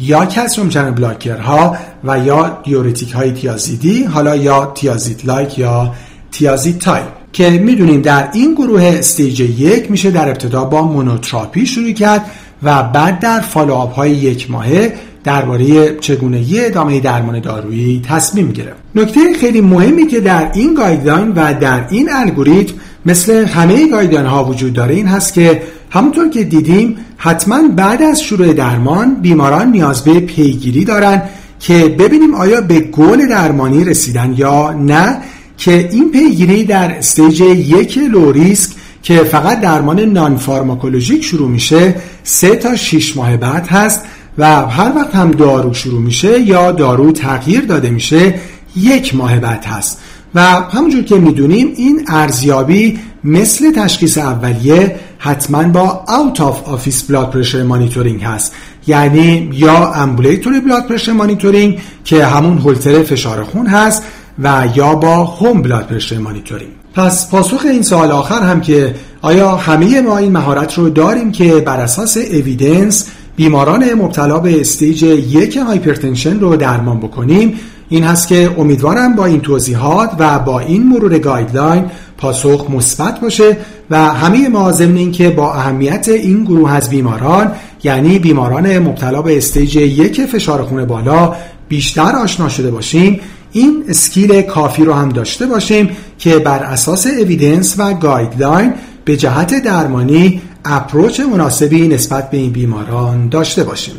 یا 0.00 0.26
calcium 0.26 0.68
channel 0.68 0.90
blocker 0.90 1.65
ها 1.65 1.76
و 2.04 2.18
یا 2.18 2.60
دیورتیک 2.64 3.12
های 3.12 3.32
تیازیدی 3.32 4.04
حالا 4.04 4.36
یا 4.36 4.72
thiazide 4.74 5.20
like 5.24 5.58
یا 5.58 5.94
thiazide 6.32 6.78
type 6.78 7.08
که 7.32 7.50
می‌دونیم 7.50 8.02
در 8.02 8.28
این 8.32 8.54
گروه 8.54 8.82
stage 8.82 9.40
یک 9.40 9.90
میشه 9.90 10.10
در 10.10 10.28
ابتدا 10.28 10.64
با 10.64 10.82
monotherapy 10.82 11.66
شروع 11.66 11.92
کرد 11.92 12.30
و 12.62 12.82
بعد 12.82 13.20
در 13.20 13.40
follow-up 13.40 13.94
های 13.94 14.10
یک 14.10 14.50
ماهه 14.50 14.94
درباره 15.24 15.96
چگونگی 16.00 16.60
ادامه 16.60 17.00
درمان 17.00 17.40
دارویی 17.40 18.02
تصمیم 18.08 18.52
گرفت. 18.52 18.76
نکته 18.94 19.20
خیلی 19.40 19.60
مهمی 19.60 20.06
که 20.06 20.20
در 20.20 20.50
این 20.54 20.74
guideline 20.74 21.28
و 21.28 21.54
در 21.60 21.84
این 21.90 22.08
الگوریتم 22.12 22.74
مثل 23.06 23.44
همه 23.44 23.88
guideline 23.90 24.26
ها 24.26 24.44
وجود 24.44 24.72
داره 24.72 24.94
این 24.94 25.06
هست 25.06 25.34
که 25.34 25.62
همونطور 25.90 26.30
که 26.30 26.44
دیدیم 26.44 26.96
حتما 27.16 27.68
بعد 27.76 28.02
از 28.02 28.22
شروع 28.22 28.52
درمان 28.52 29.14
بیماران 29.14 29.70
نیاز 29.70 30.04
به 30.04 30.20
پیگیری 30.20 30.84
دارن 30.84 31.22
که 31.60 31.96
ببینیم 31.98 32.34
آیا 32.34 32.60
به 32.60 32.80
گل 32.80 33.28
درمانی 33.28 33.84
رسیدن 33.84 34.34
یا 34.36 34.72
نه 34.72 35.18
که 35.56 35.88
این 35.92 36.10
پیگیری 36.10 36.64
در 36.64 36.98
stage 36.98 37.40
یک 37.40 37.98
low 37.98 38.32
risk 38.32 38.70
که 39.02 39.24
فقط 39.24 39.60
درمان 39.60 40.00
non-pharmacologic 40.00 41.24
شروع 41.24 41.48
میشه 41.48 41.94
سه 42.24 42.56
تا 42.56 42.76
6 42.76 43.16
ماه 43.16 43.36
بعد 43.36 43.66
هست 43.66 44.02
و 44.38 44.66
هر 44.66 44.92
وقت 44.96 45.14
هم 45.14 45.30
دارو 45.30 45.74
شروع 45.74 46.00
میشه 46.00 46.40
یا 46.40 46.72
دارو 46.72 47.12
تغییر 47.12 47.60
داده 47.64 47.90
میشه 47.90 48.34
یک 48.76 49.14
ماه 49.14 49.38
بعد 49.38 49.64
هست. 49.64 50.00
و 50.34 50.42
همونجور 50.42 51.02
که 51.02 51.16
می‌دونیم 51.16 51.72
این 51.76 52.04
ارزیابی 52.08 52.98
مثل 53.24 53.72
تشخیص 53.72 54.18
اولیه 54.18 54.96
حتما 55.18 55.62
با 55.62 56.04
out 56.08 56.38
of 56.38 56.68
office 56.68 57.10
blood 57.10 57.34
pressure 57.34 57.68
monitoring 57.70 58.22
هست. 58.22 58.54
یعنی 58.86 59.50
یا 59.52 59.92
ambulatory 59.92 60.60
blood 60.60 60.86
pressure 60.86 61.12
monitoring 61.12 61.78
که 62.04 62.24
همون 62.24 62.58
هولتر 62.58 63.02
فشار 63.02 63.44
خون 63.44 63.66
هست 63.66 64.02
و 64.38 64.68
یا 64.74 64.94
با 64.94 65.24
home 65.24 65.62
blood 65.62 65.86
pressure 65.86 66.18
monitoring 66.18 66.70
پس 66.94 67.30
پاسخ 67.30 67.64
این 67.64 67.82
سوال 67.82 68.10
آخر 68.10 68.40
هم 68.40 68.60
که 68.60 68.94
آیا 69.22 69.56
همه 69.56 70.00
ما 70.00 70.18
این 70.18 70.32
مهارت 70.32 70.74
رو 70.78 70.90
داریم 70.90 71.32
که 71.32 71.54
بر 71.54 71.80
اساس 71.80 72.16
evidence 72.16 73.06
بیماران 73.38 73.94
مبتلا 73.94 74.38
به 74.38 74.60
stage 74.60 75.02
یک 75.02 75.56
hypertension 75.56 76.40
رو 76.40 76.56
درمان 76.56 76.98
بکنیم. 76.98 77.54
این 77.88 78.04
هست 78.04 78.28
که 78.28 78.50
امیدوارم 78.58 79.16
با 79.16 79.24
این 79.24 79.40
توضیحات 79.40 80.10
و 80.18 80.38
با 80.38 80.60
این 80.60 80.88
مرور 80.88 81.18
guideline 81.18 81.84
پاسخ 82.16 82.70
مثبت 82.70 83.20
باشه 83.20 83.56
و 83.90 83.98
همه 84.14 84.48
ما 84.48 84.72
ضمن 84.72 84.96
اینکه 84.96 85.30
با 85.30 85.54
اهمیت 85.54 86.08
این 86.08 86.44
گروه 86.44 86.72
از 86.72 86.90
بیماران 86.90 87.52
یعنی 87.82 88.18
بیماران 88.18 88.78
مبتلا 88.78 89.22
به 89.22 89.36
stage 89.36 89.76
یک 89.76 90.20
فشار 90.20 90.62
خون 90.62 90.84
بالا 90.84 91.34
بیشتر 91.68 92.16
آشنا 92.16 92.48
شده 92.48 92.70
باشیم. 92.70 93.20
این 93.52 93.84
skill 93.88 94.42
کافی 94.42 94.84
رو 94.84 94.92
هم 94.92 95.08
داشته 95.08 95.46
باشیم 95.46 95.90
که 96.18 96.38
بر 96.38 96.58
اساس 96.58 97.06
evidence 97.06 97.74
و 97.78 97.94
guideline 97.94 98.72
به 99.04 99.16
جهت 99.16 99.64
درمانی 99.64 100.40
approach 100.70 101.20
مناسبی 101.20 101.88
نسبت 101.88 102.30
به 102.30 102.36
این 102.36 102.52
بیماران 102.52 103.28
داشته 103.28 103.64
باشیم. 103.64 103.94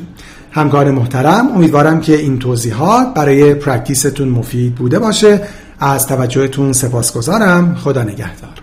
همکار 0.51 0.91
محترم 0.91 1.47
امیدوارم 1.47 2.01
که 2.01 2.15
این 2.17 2.39
توضیحات 2.39 3.13
برای 3.13 3.53
پرکتیستون 3.53 4.29
مفید 4.29 4.75
بوده 4.75 4.99
باشه. 4.99 5.41
از 5.79 6.07
توجهتون 6.07 6.73
سپاسگزارم. 6.73 7.75
خدا 7.75 8.03
نگهدار. 8.03 8.58